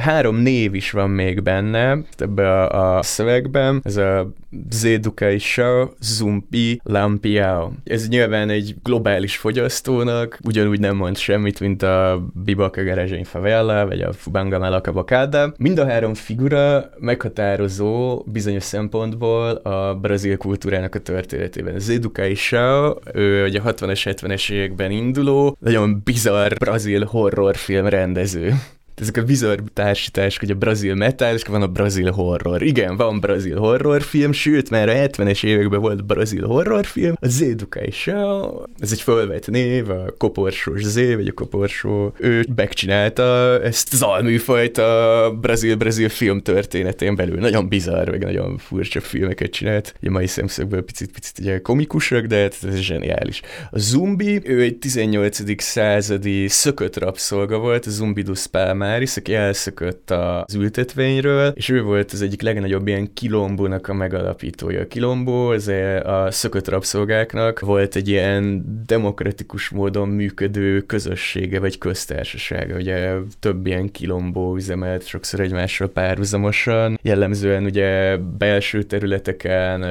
három 0.00 0.36
név 0.36 0.74
is 0.74 0.90
van 0.90 1.10
még 1.10 1.42
benne 1.42 1.98
ebbe 2.18 2.62
a, 2.62 2.96
a 2.96 3.02
szövegben. 3.02 3.80
Ez 3.84 3.96
a 3.96 4.32
Zédukai 4.70 5.38
Shao, 5.38 5.88
Zumpi, 6.00 6.80
Lampiao. 6.84 7.70
Ez 7.84 8.08
nyilván 8.08 8.50
egy 8.50 8.74
globális 8.82 9.36
fogyasztónak 9.36 10.38
ugyanúgy 10.44 10.80
nem 10.80 10.96
mond 10.96 11.16
semmit, 11.16 11.60
mint 11.60 11.82
a 11.82 12.26
Bibaka 12.44 12.84
Garázsain 12.84 13.24
Favela, 13.24 13.86
vagy 13.86 14.00
a 14.00 14.12
Fubanga 14.12 14.58
Malaka 14.58 14.92
Bakada. 14.92 15.54
Mind 15.58 15.78
a 15.78 15.86
három 15.86 16.14
figura 16.14 16.90
meghatározó 16.98 18.22
bizonyos 18.26 18.62
szempontból 18.62 19.50
a 19.50 19.94
brazil 19.94 20.36
kultúrának 20.36 20.94
a 20.94 20.98
történetében. 20.98 21.78
Zédukai 21.78 22.34
Shao, 22.34 22.94
ő 23.14 23.44
ugye 23.44 23.60
a 23.60 23.72
60-es, 23.72 24.00
70-es 24.04 24.52
években 24.52 24.90
induló, 24.90 25.56
nagyon 25.60 26.00
bizarr 26.04 26.58
brazil 26.58 27.04
horrorfilm 27.04 27.86
rendező 28.00 28.54
ezek 28.94 29.16
a 29.16 29.22
bizarr 29.22 29.58
társítások, 29.72 30.40
hogy 30.40 30.50
a 30.50 30.54
brazil 30.54 30.94
metal, 30.94 31.34
és 31.34 31.42
van 31.42 31.62
a 31.62 31.66
brazil 31.66 32.10
horror. 32.10 32.62
Igen, 32.62 32.96
van 32.96 33.20
brazil 33.20 33.58
horrorfilm, 33.58 34.32
sőt, 34.32 34.70
már 34.70 34.88
a 34.88 34.92
70-es 34.92 35.44
években 35.44 35.80
volt 35.80 36.04
brazil 36.04 36.46
horrorfilm, 36.46 37.14
a 37.20 37.28
Zédukai 37.28 37.90
Show, 37.90 38.62
ez 38.78 38.92
egy 38.92 39.00
fölvett 39.00 39.46
név, 39.46 39.90
a 39.90 40.14
koporsós 40.18 40.82
Zé, 40.82 41.14
vagy 41.14 41.28
a 41.28 41.32
koporsó, 41.32 42.12
ő 42.18 42.46
megcsinálta 42.54 43.22
ezt 43.62 43.92
az 43.92 44.02
alműfajt 44.02 44.78
a 44.78 45.36
brazil-brazil 45.40 46.08
film 46.08 46.40
történetén 46.40 47.16
belül. 47.16 47.38
Nagyon 47.38 47.68
bizarr, 47.68 48.10
meg 48.10 48.24
nagyon 48.24 48.58
furcsa 48.58 49.00
filmeket 49.00 49.50
csinált. 49.50 49.94
Ugye 50.00 50.10
mai 50.10 50.26
szemszögből 50.26 50.82
picit-picit 50.82 51.38
ugye 51.38 51.60
komikusak, 51.60 52.24
de 52.24 52.36
ez 52.36 52.76
zseniális. 52.76 53.40
A 53.70 53.78
Zumbi, 53.78 54.40
ő 54.44 54.62
egy 54.62 54.76
18. 54.76 55.62
századi 55.62 56.48
szökött 56.48 56.98
rabszolga 56.98 57.58
volt, 57.58 57.86
a 57.86 57.90
Zumbidus 57.90 58.46
Palma 58.46 58.89
Maris, 58.90 59.16
aki 59.16 59.34
elszökött 59.34 60.10
az 60.10 60.54
ültetvényről, 60.54 61.52
és 61.54 61.68
ő 61.68 61.82
volt 61.82 62.12
az 62.12 62.22
egyik 62.22 62.42
legnagyobb 62.42 62.86
ilyen 62.86 63.12
kilombónak 63.12 63.88
a 63.88 63.94
megalapítója. 63.94 64.80
A 64.80 64.86
kilombó, 64.86 65.52
ez 65.52 65.68
a 66.04 66.30
szökött 66.30 66.68
rabszolgáknak 66.68 67.60
volt 67.60 67.96
egy 67.96 68.08
ilyen 68.08 68.64
demokratikus 68.86 69.68
módon 69.68 70.08
működő 70.08 70.80
közössége 70.80 71.60
vagy 71.60 71.78
köztársasága. 71.78 72.74
Ugye 72.74 73.12
több 73.40 73.66
ilyen 73.66 73.90
kilombó 73.90 74.56
üzemelt 74.56 75.06
sokszor 75.06 75.40
egymással 75.40 75.88
párhuzamosan, 75.88 76.98
jellemzően 77.02 77.64
ugye 77.64 78.16
belső 78.16 78.82
területeken, 78.82 79.84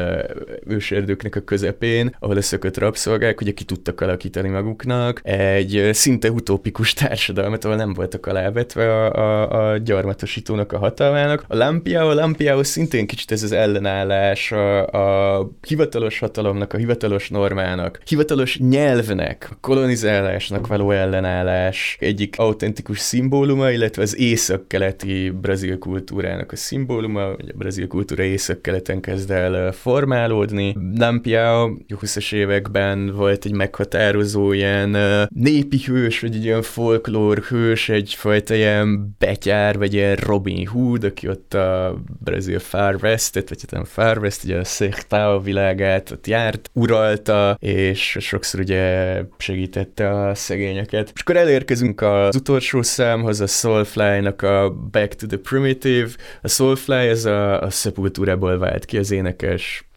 őserdőknek 0.68 1.36
a 1.36 1.42
közepén, 1.42 2.16
ahol 2.20 2.38
a 2.38 2.42
szökött 2.42 2.78
rabszolgák 2.78 3.42
ugye 3.42 3.52
ki 3.52 3.64
tudtak 3.64 4.02
alakítani 4.02 4.50
maguknak 4.50 5.20
egy 5.24 5.90
szinte 5.92 6.32
utópikus 6.32 6.94
társadalmat, 6.94 7.66
ahol 7.66 7.78
nem 7.78 7.94
voltak 7.94 8.26
alávetve, 8.26 8.79
a, 8.88 9.14
a, 9.14 9.72
a 9.72 9.78
gyarmatosítónak 9.78 10.74
a 10.74 10.78
hatalmának. 10.78 11.44
A 11.48 11.56
Lampiao, 11.56 12.10
a 12.10 12.14
Lampiao 12.14 12.64
szintén 12.64 13.08
kicsit 13.08 13.32
ez 13.32 13.44
az 13.44 13.52
ellenállás 13.52 14.52
a, 14.52 14.88
a 14.88 15.50
hivatalos 15.68 16.20
hatalomnak, 16.20 16.74
a 16.74 16.78
hivatalos 16.78 17.30
normának, 17.30 18.00
hivatalos 18.06 18.58
nyelvnek, 18.58 19.48
a 19.52 19.58
kolonizálásnak 19.62 20.68
való 20.68 20.92
ellenállás 20.92 21.98
egyik 22.00 22.36
autentikus 22.38 23.00
szimbóluma, 23.00 23.72
illetve 23.72 24.02
az 24.02 24.18
észak-keleti 24.18 25.30
brazil 25.30 25.78
kultúrának 25.78 26.52
a 26.52 26.56
szimbóluma, 26.56 27.36
vagy 27.36 27.50
a 27.54 27.58
brazil 27.58 27.88
kultúra 27.88 28.24
észak-keleten 28.24 29.00
kezd 29.02 29.32
el 29.32 29.72
formálódni. 29.72 30.76
Lampiao 30.98 31.70
20-as 31.90 32.34
években 32.34 33.16
volt 33.16 33.46
egy 33.46 33.54
meghatározó 33.54 34.52
ilyen 34.52 34.98
népi 35.30 35.78
hős, 35.86 36.20
vagy 36.20 36.36
egy 36.36 36.44
ilyen 36.44 36.62
folklór 36.62 37.38
hős, 37.38 37.90
egyfajta 37.90 38.54
ilyen 38.54 38.69
ilyen 38.70 39.16
betyár, 39.18 39.78
vagy 39.78 39.94
ilyen 39.94 40.16
Robin 40.16 40.68
Hood, 40.68 41.04
aki 41.04 41.28
ott 41.28 41.54
a 41.54 42.00
brazil 42.24 42.60
Far 42.60 42.98
West-et, 43.02 43.50
vagy 43.50 43.62
hát 43.62 43.72
nem 43.72 43.84
Far 43.84 44.18
West, 44.18 44.44
ugye 44.44 44.58
a 44.58 44.64
Sertao 44.64 45.42
világát 45.42 46.12
ott 46.12 46.28
járt, 46.28 46.70
uralta, 46.74 47.58
és 47.60 48.18
sokszor 48.20 48.60
ugye 48.60 49.16
segítette 49.38 50.10
a 50.10 50.36
szegényeket. 50.36 51.12
És 51.16 51.22
akkor 51.22 51.36
elérkezünk 51.36 52.02
az 52.02 52.36
utolsó 52.36 52.82
számhoz, 52.82 53.42
a 53.42 53.48
Soulfly-nak 53.48 54.42
a 54.42 54.70
Back 54.92 55.14
to 55.14 55.28
the 55.28 55.38
Primitive. 55.38 56.10
A 56.42 56.48
Soulfly 56.48 56.94
ez 56.94 57.26
a, 57.26 57.62
a 57.62 57.70
Sepultura-ból 57.70 58.58
vált 58.58 58.86
ki 58.86 58.98
az 58.98 59.12
énekes 59.12 59.89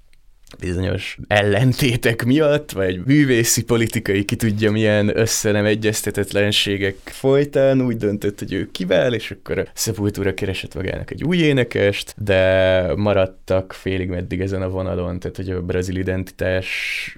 bizonyos 0.58 1.18
ellentétek 1.26 2.24
miatt, 2.24 2.70
vagy 2.70 3.00
művészi 3.04 3.64
politikai, 3.64 4.24
ki 4.24 4.36
tudja 4.36 4.70
milyen 4.70 5.18
össze 5.18 5.50
nem 5.50 5.64
egyeztetetlenségek 5.64 6.96
folytán 7.04 7.80
úgy 7.82 7.96
döntött, 7.96 8.38
hogy 8.38 8.52
ő 8.52 8.68
kivál, 8.72 9.14
és 9.14 9.30
akkor 9.30 9.58
a 9.58 9.64
Sepultura 9.74 10.34
keresett 10.34 10.74
magának 10.74 11.10
egy 11.10 11.24
új 11.24 11.36
énekest, 11.36 12.14
de 12.24 12.94
maradtak 12.96 13.72
félig 13.72 14.08
meddig 14.08 14.40
ezen 14.40 14.62
a 14.62 14.68
vonalon, 14.68 15.20
tehát 15.20 15.36
hogy 15.36 15.50
a 15.50 15.62
brazil 15.62 15.96
identitás 15.96 16.68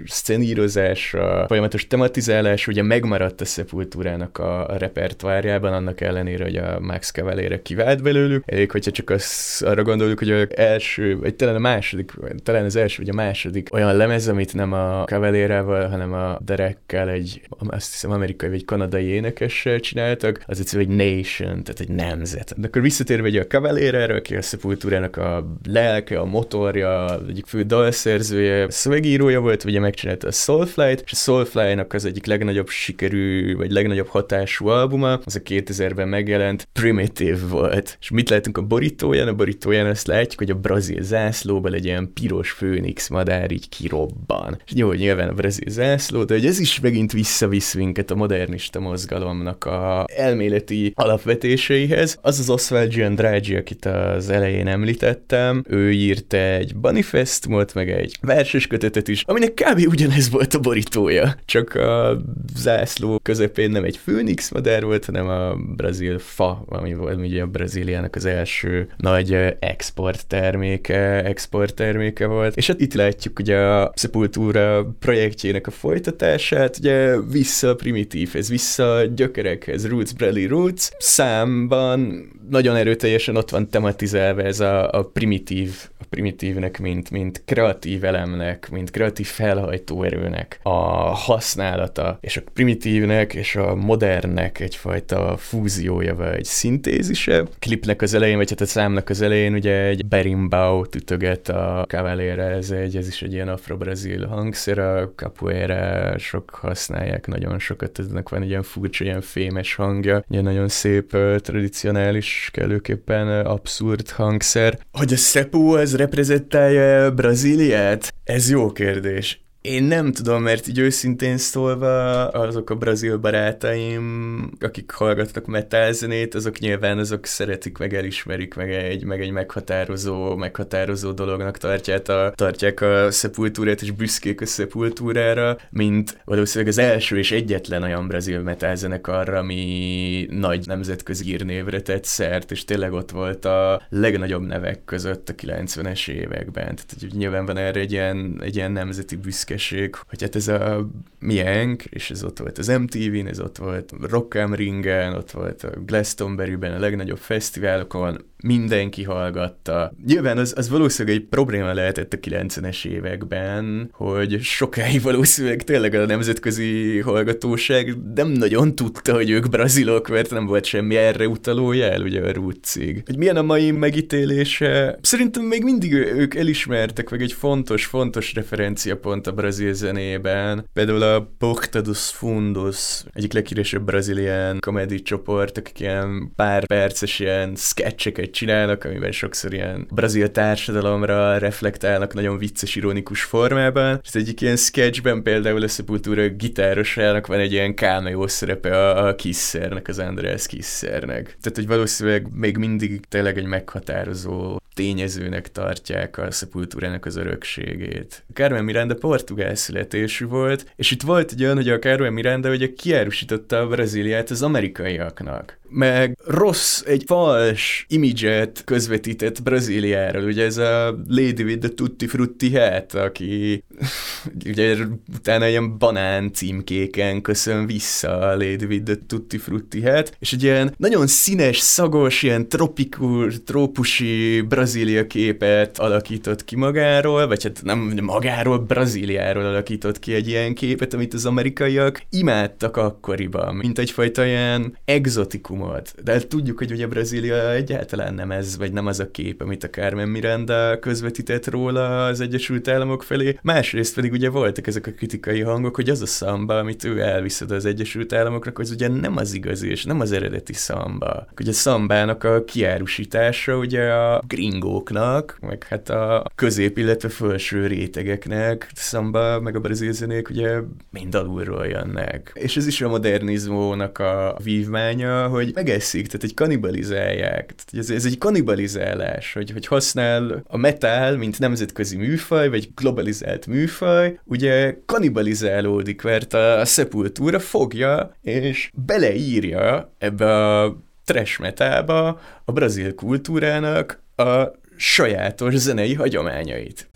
szcenírozása, 0.06 1.44
folyamatos 1.48 1.86
tematizálás 1.86 2.66
ugye 2.66 2.82
megmaradt 2.82 3.40
a 3.40 3.44
Sepulturának 3.44 4.38
a, 4.38 4.68
a 4.68 4.76
repertoárjában, 4.76 5.72
annak 5.72 6.00
ellenére, 6.00 6.44
hogy 6.44 6.56
a 6.56 6.80
Max 6.80 7.10
Cavalera 7.10 7.62
kivált 7.62 8.02
belőlük. 8.02 8.42
Elég, 8.46 8.70
hogyha 8.70 8.90
csak 8.90 9.10
az, 9.10 9.62
arra 9.66 9.82
gondoljuk, 9.82 10.18
hogy 10.18 10.30
az 10.30 10.46
első, 10.56 11.18
vagy 11.18 11.34
talán 11.34 11.54
a 11.54 11.58
második, 11.58 12.12
talán 12.42 12.64
az 12.64 12.76
első, 12.76 12.96
vagy 12.98 13.08
a 13.08 13.12
második 13.12 13.23
második 13.24 13.68
olyan 13.72 13.96
lemez, 13.96 14.28
amit 14.28 14.54
nem 14.54 14.72
a 14.72 15.04
Cavalérával, 15.04 15.88
hanem 15.88 16.12
a 16.12 16.38
Derekkel 16.44 17.08
egy, 17.08 17.42
azt 17.58 17.92
hiszem, 17.92 18.10
amerikai 18.10 18.48
vagy 18.48 18.64
kanadai 18.64 19.04
énekessel 19.04 19.80
csináltak, 19.80 20.42
az 20.46 20.60
egyszerűen 20.60 20.90
egy 20.90 20.96
nation, 20.96 21.62
tehát 21.62 21.80
egy 21.80 21.88
nemzet. 21.88 22.54
De 22.56 22.66
akkor 22.66 22.82
visszatérve 22.82 23.26
egy 23.26 23.36
a 23.36 23.46
Cavalérre, 23.46 24.14
aki 24.14 24.36
a 24.36 24.42
Sepulturának 24.42 25.16
a 25.16 25.56
lelke, 25.68 26.18
a 26.18 26.24
motorja, 26.24 27.20
egyik 27.28 27.46
fő 27.46 27.62
dalszerzője, 27.62 28.70
szövegírója 28.70 29.40
volt, 29.40 29.64
ugye 29.64 29.80
megcsinálta 29.80 30.26
a 30.26 30.32
Soulfly-t, 30.32 31.02
és 31.04 31.12
a 31.12 31.16
Soulfly-nak 31.16 31.92
az 31.92 32.04
egyik 32.04 32.26
legnagyobb 32.26 32.68
sikerű, 32.68 33.56
vagy 33.56 33.70
legnagyobb 33.70 34.06
hatású 34.06 34.66
albuma, 34.66 35.20
az 35.24 35.36
a 35.36 35.40
2000-ben 35.40 36.08
megjelent 36.08 36.68
Primitive 36.72 37.46
volt. 37.46 37.96
És 38.00 38.10
mit 38.10 38.30
látunk 38.30 38.58
a 38.58 38.62
borítóján? 38.62 39.28
A 39.28 39.34
borítóján 39.34 39.86
azt 39.86 40.06
látjuk, 40.06 40.38
hogy 40.38 40.50
a 40.50 40.54
brazil 40.54 41.02
zászlóban 41.02 41.74
egy 41.74 41.84
ilyen 41.84 42.10
piros 42.14 42.50
főnix 42.50 43.08
madár 43.14 43.50
így 43.50 43.68
kirobban. 43.68 44.60
És 44.66 44.72
jó, 44.74 44.92
nyilván 44.92 45.28
a 45.28 45.32
brazil 45.32 45.70
zászló, 45.70 46.24
de 46.24 46.34
hogy 46.34 46.46
ez 46.46 46.58
is 46.58 46.80
megint 46.80 47.12
visszavisz 47.12 47.74
minket 47.74 48.10
a 48.10 48.14
modernista 48.14 48.80
mozgalomnak 48.80 49.64
a 49.64 50.04
elméleti 50.16 50.92
alapvetéseihez. 50.94 52.18
Az 52.22 52.38
az 52.38 52.50
Oswald 52.50 52.92
Giandraggi, 52.92 53.56
akit 53.56 53.84
az 53.84 54.28
elején 54.28 54.66
említettem, 54.66 55.64
ő 55.68 55.92
írt 55.92 56.32
egy 56.32 56.74
manifestumot, 56.80 57.74
meg 57.74 57.90
egy 57.90 58.18
verses 58.20 58.66
kötetet 58.66 59.08
is, 59.08 59.22
aminek 59.26 59.54
kb. 59.54 59.86
ugyanez 59.88 60.30
volt 60.30 60.54
a 60.54 60.58
borítója, 60.58 61.34
csak 61.44 61.74
a 61.74 62.20
zászló 62.56 63.18
közepén 63.22 63.70
nem 63.70 63.84
egy 63.84 63.96
főnix 63.96 64.50
madár 64.50 64.84
volt, 64.84 65.04
hanem 65.04 65.28
a 65.28 65.54
brazil 65.76 66.18
fa, 66.18 66.64
ami 66.68 66.94
volt 66.94 67.18
ugye 67.18 67.42
a 67.42 67.46
Brazíliának 67.46 68.16
az 68.16 68.24
első 68.24 68.88
nagy 68.96 69.32
export 69.58 70.26
terméke, 70.26 71.24
export 71.24 71.74
terméke 71.74 72.26
volt, 72.26 72.56
és 72.56 72.66
hát 72.66 72.80
itt 72.80 72.94
látjuk 73.04 73.38
ugye 73.38 73.58
a 73.58 73.92
Sepultura 73.96 74.94
projektjének 74.98 75.66
a 75.66 75.70
folytatását, 75.70 76.76
ugye 76.78 77.20
vissza 77.20 77.68
a 77.68 77.74
primitívhez, 77.74 78.48
vissza 78.48 78.94
a 78.94 79.04
gyökerekhez, 79.04 79.88
Roots 79.88 80.14
Bradley 80.14 80.48
Roots, 80.48 80.88
számban 80.98 82.28
nagyon 82.50 82.76
erőteljesen 82.76 83.36
ott 83.36 83.50
van 83.50 83.68
tematizálva 83.68 84.42
ez 84.42 84.60
a, 84.60 84.90
a 84.90 85.02
primitív, 85.02 85.88
primitívnek, 86.14 86.80
mint, 86.80 87.10
mint 87.10 87.42
kreatív 87.44 88.04
elemnek, 88.04 88.68
mint 88.70 88.90
kreatív 88.90 89.26
felhajtóerőnek 89.26 90.60
a 90.62 90.78
használata, 91.14 92.18
és 92.20 92.36
a 92.36 92.42
primitívnek 92.52 93.34
és 93.34 93.56
a 93.56 93.74
modernnek 93.74 94.60
egyfajta 94.60 95.36
fúziója 95.36 96.14
vagy 96.14 96.44
szintézise. 96.44 97.44
Klipnek 97.58 98.02
az 98.02 98.14
elején, 98.14 98.36
vagy 98.36 98.50
hát 98.50 98.60
a 98.60 98.66
számnak 98.66 99.08
az 99.08 99.20
elején 99.20 99.54
ugye 99.54 99.82
egy 99.84 100.06
berimbau 100.06 100.84
ütöget 100.96 101.48
a 101.48 101.84
Cavalera, 101.88 102.42
ez, 102.42 102.70
egy, 102.70 102.96
ez 102.96 103.08
is 103.08 103.22
egy 103.22 103.32
ilyen 103.32 103.48
afro-brazil 103.48 104.26
hangszer, 104.26 104.78
a 104.78 105.12
capoeira 105.16 106.14
sok 106.18 106.50
használják, 106.50 107.26
nagyon 107.26 107.58
sokat, 107.58 107.98
ennek 107.98 108.28
van 108.28 108.42
egy 108.42 108.48
ilyen 108.48 108.62
furcsa, 108.62 109.04
ilyen 109.04 109.20
fémes 109.20 109.74
hangja, 109.74 110.24
ilyen 110.28 110.44
nagyon 110.44 110.68
szép, 110.68 111.16
tradicionális 111.38 112.48
kellőképpen 112.52 113.46
abszurd 113.46 114.10
hangszer. 114.10 114.78
Hogy 114.92 115.12
a 115.12 115.16
Sepu 115.16 115.76
az 115.76 115.96
reprezentálja 116.04 117.10
Brazíliát? 117.10 118.14
Ez 118.24 118.50
jó 118.50 118.72
kérdés. 118.72 119.43
Én 119.68 119.82
nem 119.82 120.12
tudom, 120.12 120.42
mert 120.42 120.68
így 120.68 120.78
őszintén 120.78 121.36
szólva 121.36 122.28
azok 122.28 122.70
a 122.70 122.74
brazil 122.74 123.16
barátaim, 123.16 124.50
akik 124.60 124.90
hallgatnak 124.90 125.46
metal 125.46 125.92
zenét, 125.92 126.34
azok 126.34 126.58
nyilván 126.58 126.98
azok 126.98 127.26
szeretik, 127.26 127.78
meg 127.78 127.94
elismerik, 127.94 128.54
meg 128.54 128.72
egy, 128.72 129.04
meg 129.04 129.20
egy 129.20 129.30
meghatározó, 129.30 130.36
meghatározó 130.36 131.12
dolognak 131.12 131.58
tartják 131.58 132.08
a, 132.08 132.32
tartják 132.34 132.80
a 132.80 133.10
szepultúrát, 133.10 133.82
és 133.82 133.90
büszkék 133.90 134.40
a 134.40 134.46
szepultúrára, 134.46 135.56
mint 135.70 136.20
valószínűleg 136.24 136.72
az 136.72 136.78
első 136.78 137.18
és 137.18 137.32
egyetlen 137.32 137.82
olyan 137.82 138.06
brazil 138.06 138.40
metal 138.40 138.76
zenekarra, 138.76 139.38
ami 139.38 140.26
nagy 140.30 140.66
nemzetközi 140.66 141.28
írnévre 141.28 141.80
tett 141.80 142.04
szert, 142.04 142.50
és 142.50 142.64
tényleg 142.64 142.92
ott 142.92 143.10
volt 143.10 143.44
a 143.44 143.82
legnagyobb 143.88 144.46
nevek 144.46 144.84
között 144.84 145.28
a 145.28 145.34
90-es 145.34 146.08
években. 146.08 146.64
Tehát 146.64 147.12
nyilván 147.12 147.46
van 147.46 147.56
erre 147.56 147.80
egy 147.80 147.92
ilyen, 147.92 148.40
egy 148.42 148.56
ilyen 148.56 148.72
nemzeti 148.72 149.16
büszke 149.16 149.52
büszkeség, 149.54 149.94
hogy 150.08 150.22
hát 150.22 150.36
ez 150.36 150.48
a 150.48 150.88
miénk, 151.18 151.84
és 151.84 152.10
ez 152.10 152.24
ott 152.24 152.38
volt 152.38 152.58
az 152.58 152.66
MTV-n, 152.66 153.26
ez 153.26 153.40
ott 153.40 153.56
volt 153.56 153.92
Rock 154.00 154.34
am 154.34 154.54
Ringen, 154.54 155.14
ott 155.14 155.30
volt 155.30 155.62
a 155.62 155.80
Glastonbury-ben, 155.86 156.72
a 156.72 156.78
legnagyobb 156.78 157.18
fesztiválokon, 157.18 158.24
mindenki 158.44 159.02
hallgatta. 159.02 159.92
Nyilván 160.06 160.38
az, 160.38 160.52
az 160.56 160.68
valószínűleg 160.68 161.18
egy 161.18 161.26
probléma 161.26 161.72
lehetett 161.72 162.12
a 162.12 162.16
90-es 162.16 162.86
években, 162.86 163.88
hogy 163.92 164.42
sokáig 164.42 165.02
valószínűleg 165.02 165.62
tényleg 165.62 165.94
a 165.94 166.06
nemzetközi 166.06 166.98
hallgatóság 167.00 167.96
nem 168.14 168.28
nagyon 168.28 168.74
tudta, 168.74 169.14
hogy 169.14 169.30
ők 169.30 169.48
brazilok, 169.48 170.08
mert 170.08 170.30
nem 170.30 170.46
volt 170.46 170.64
semmi 170.64 170.96
erre 170.96 171.28
utaló 171.28 171.72
jel, 171.72 172.02
ugye 172.02 172.20
a 172.20 172.32
rúcig. 172.32 173.02
Hogy 173.06 173.18
milyen 173.18 173.36
a 173.36 173.42
mai 173.42 173.70
megítélése? 173.70 174.98
Szerintem 175.00 175.42
még 175.42 175.62
mindig 175.62 175.92
ők 175.92 176.34
elismertek, 176.34 177.10
meg 177.10 177.22
egy 177.22 177.32
fontos, 177.32 177.84
fontos 177.84 178.34
referenciapont 178.34 179.26
a 179.26 179.32
brazil 179.32 179.72
zenében. 179.72 180.68
Például 180.72 181.02
a 181.02 181.34
Porta 181.38 181.80
dos 181.80 182.10
Fundos, 182.10 183.02
egyik 183.12 183.32
leghíresebb 183.32 183.84
brazilián 183.84 184.58
komedi 184.60 185.02
csoport, 185.02 185.58
akik 185.58 185.80
ilyen 185.80 186.32
pár 186.36 186.66
perces 186.66 187.18
ilyen 187.18 187.54
sketcheket 187.56 188.32
csinálnak, 188.34 188.84
amiben 188.84 189.12
sokszor 189.12 189.52
ilyen 189.52 189.86
brazil 189.90 190.30
társadalomra 190.30 191.38
reflektálnak 191.38 192.14
nagyon 192.14 192.38
vicces, 192.38 192.76
ironikus 192.76 193.22
formában. 193.22 194.00
És 194.02 194.14
egyik 194.14 194.40
ilyen 194.40 194.56
sketchben 194.56 195.22
például 195.22 195.62
a 195.62 195.68
Sepultura 195.68 196.28
gitárosának 196.28 197.26
van 197.26 197.38
egy 197.38 197.52
ilyen 197.52 197.74
cameo 197.74 198.28
szerepe 198.28 198.76
a, 198.76 199.06
a 199.06 199.14
Kissernek, 199.14 199.88
az 199.88 199.98
András 199.98 200.46
Kissernek. 200.46 201.24
Tehát, 201.24 201.54
hogy 201.54 201.66
valószínűleg 201.66 202.26
még 202.32 202.56
mindig 202.56 203.00
tényleg 203.08 203.38
egy 203.38 203.46
meghatározó 203.46 204.58
tényezőnek 204.74 205.52
tartják 205.52 206.18
a 206.18 206.30
Sepulturának 206.30 207.06
az 207.06 207.16
örökségét. 207.16 208.24
Carmen 208.32 208.64
Miranda 208.64 208.94
portugál 208.94 209.54
születésű 209.54 210.26
volt, 210.26 210.72
és 210.76 210.90
itt 210.90 211.02
volt 211.02 211.32
egy 211.32 211.42
olyan, 211.42 211.56
hogy 211.56 211.68
a 211.68 211.78
Carmen 211.78 212.12
Miranda 212.12 212.50
ugye 212.50 212.72
kiárusította 212.72 213.58
a 213.58 213.66
Brazíliát 213.66 214.30
az 214.30 214.42
amerikaiaknak 214.42 215.58
meg 215.74 216.18
rossz, 216.24 216.82
egy 216.86 217.02
fals 217.06 217.86
imidzset 217.88 218.62
közvetített 218.64 219.42
Brazíliáról. 219.42 220.24
Ugye 220.24 220.44
ez 220.44 220.56
a 220.56 221.02
Lady 221.08 221.42
with 221.42 221.58
the 221.58 221.68
Tutti 221.68 222.06
Frutti 222.06 222.56
hat, 222.56 222.94
aki 222.94 223.64
ugye 224.50 224.76
utána 225.14 225.48
ilyen 225.48 225.78
banán 225.78 226.32
címkéken 226.32 227.22
köszön 227.22 227.66
vissza 227.66 228.18
a 228.18 228.36
Lady 228.36 228.64
with 228.64 228.84
the 228.84 228.96
Tutti 229.06 229.38
Frutti 229.38 229.82
hat, 229.82 230.16
és 230.18 230.32
egy 230.32 230.42
ilyen 230.42 230.74
nagyon 230.76 231.06
színes, 231.06 231.58
szagos, 231.58 232.22
ilyen 232.22 232.48
tropikus, 232.48 233.42
trópusi 233.44 234.40
Brazília 234.64 235.06
képet 235.06 235.78
alakított 235.78 236.44
ki 236.44 236.56
magáról, 236.56 237.26
vagy 237.26 237.42
hát 237.42 237.60
nem 237.62 237.98
magáról, 238.02 238.58
Brazíliáról 238.58 239.44
alakított 239.44 239.98
ki 239.98 240.14
egy 240.14 240.28
ilyen 240.28 240.54
képet, 240.54 240.94
amit 240.94 241.14
az 241.14 241.26
amerikaiak 241.26 242.02
imádtak 242.10 242.76
akkoriban, 242.76 243.54
mint 243.54 243.78
egyfajta 243.78 244.24
ilyen 244.24 244.76
exotikum 244.84 245.58
volt. 245.58 245.94
De 246.04 246.12
hát 246.12 246.26
tudjuk, 246.26 246.58
hogy 246.58 246.72
ugye 246.72 246.86
Brazília 246.86 247.52
egyáltalán 247.52 248.14
nem 248.14 248.30
ez, 248.30 248.56
vagy 248.56 248.72
nem 248.72 248.86
az 248.86 249.00
a 249.00 249.10
kép, 249.10 249.40
amit 249.40 249.64
a 249.64 249.70
Carmen 249.70 250.08
Miranda 250.08 250.78
közvetített 250.78 251.50
róla 251.50 252.04
az 252.04 252.20
Egyesült 252.20 252.68
Államok 252.68 253.02
felé. 253.02 253.38
Másrészt 253.42 253.94
pedig 253.94 254.12
ugye 254.12 254.30
voltak 254.30 254.66
ezek 254.66 254.86
a 254.86 254.92
kritikai 254.92 255.40
hangok, 255.40 255.74
hogy 255.74 255.88
az 255.88 256.02
a 256.02 256.06
szamba, 256.06 256.58
amit 256.58 256.84
ő 256.84 257.00
elviszed 257.00 257.50
az 257.50 257.64
Egyesült 257.64 258.12
Államoknak, 258.12 258.58
az 258.58 258.70
ugye 258.70 258.88
nem 258.88 259.16
az 259.16 259.34
igazi, 259.34 259.70
és 259.70 259.84
nem 259.84 260.00
az 260.00 260.12
eredeti 260.12 260.52
szamba. 260.52 261.26
Hogy 261.36 261.48
a 261.48 261.52
szambának 261.52 262.24
a 262.24 262.44
kiárusítása 262.44 263.56
ugye 263.56 263.92
a 263.92 264.22
gringóknak, 264.58 265.36
meg 265.40 265.64
hát 265.68 265.90
a 265.90 266.24
közép, 266.34 266.78
illetve 266.78 267.08
felső 267.08 267.66
rétegeknek, 267.66 268.70
szamba, 268.74 269.40
meg 269.40 269.56
a 269.56 269.60
brazil 269.60 269.92
zenék 269.92 270.28
ugye 270.28 270.58
mind 270.90 271.14
alulról 271.14 271.66
jönnek. 271.66 272.32
És 272.34 272.56
ez 272.56 272.66
is 272.66 272.80
a 272.80 272.88
modernizmónak 272.88 273.98
a 273.98 274.36
vívmánya, 274.42 275.28
hogy 275.28 275.50
megeszik, 275.54 276.06
tehát 276.06 276.22
egy 276.22 276.34
kanibalizálják. 276.34 277.54
Tehát 277.54 277.88
ez, 277.88 277.90
ez 277.90 278.04
egy 278.04 278.18
kanibalizálás, 278.18 279.32
hogy, 279.32 279.50
hogy 279.50 279.66
használ 279.66 280.42
a 280.46 280.56
metal, 280.56 281.16
mint 281.16 281.38
nemzetközi 281.38 281.96
műfaj, 281.96 282.48
vagy 282.48 282.68
globalizált 282.74 283.46
műfaj, 283.46 284.18
ugye 284.24 284.76
kanibalizálódik, 284.86 286.02
mert 286.02 286.34
a, 286.34 286.58
a 286.58 286.64
szepultúra 286.64 287.38
fogja 287.38 288.16
és 288.22 288.70
beleírja 288.74 289.92
ebbe 289.98 290.60
a 290.60 290.76
trash 291.04 291.40
metalba 291.40 292.20
a 292.44 292.52
brazil 292.52 292.94
kultúrának 292.94 294.02
a 294.16 294.50
sajátos 294.76 295.54
zenei 295.54 295.94
hagyományait. 295.94 296.90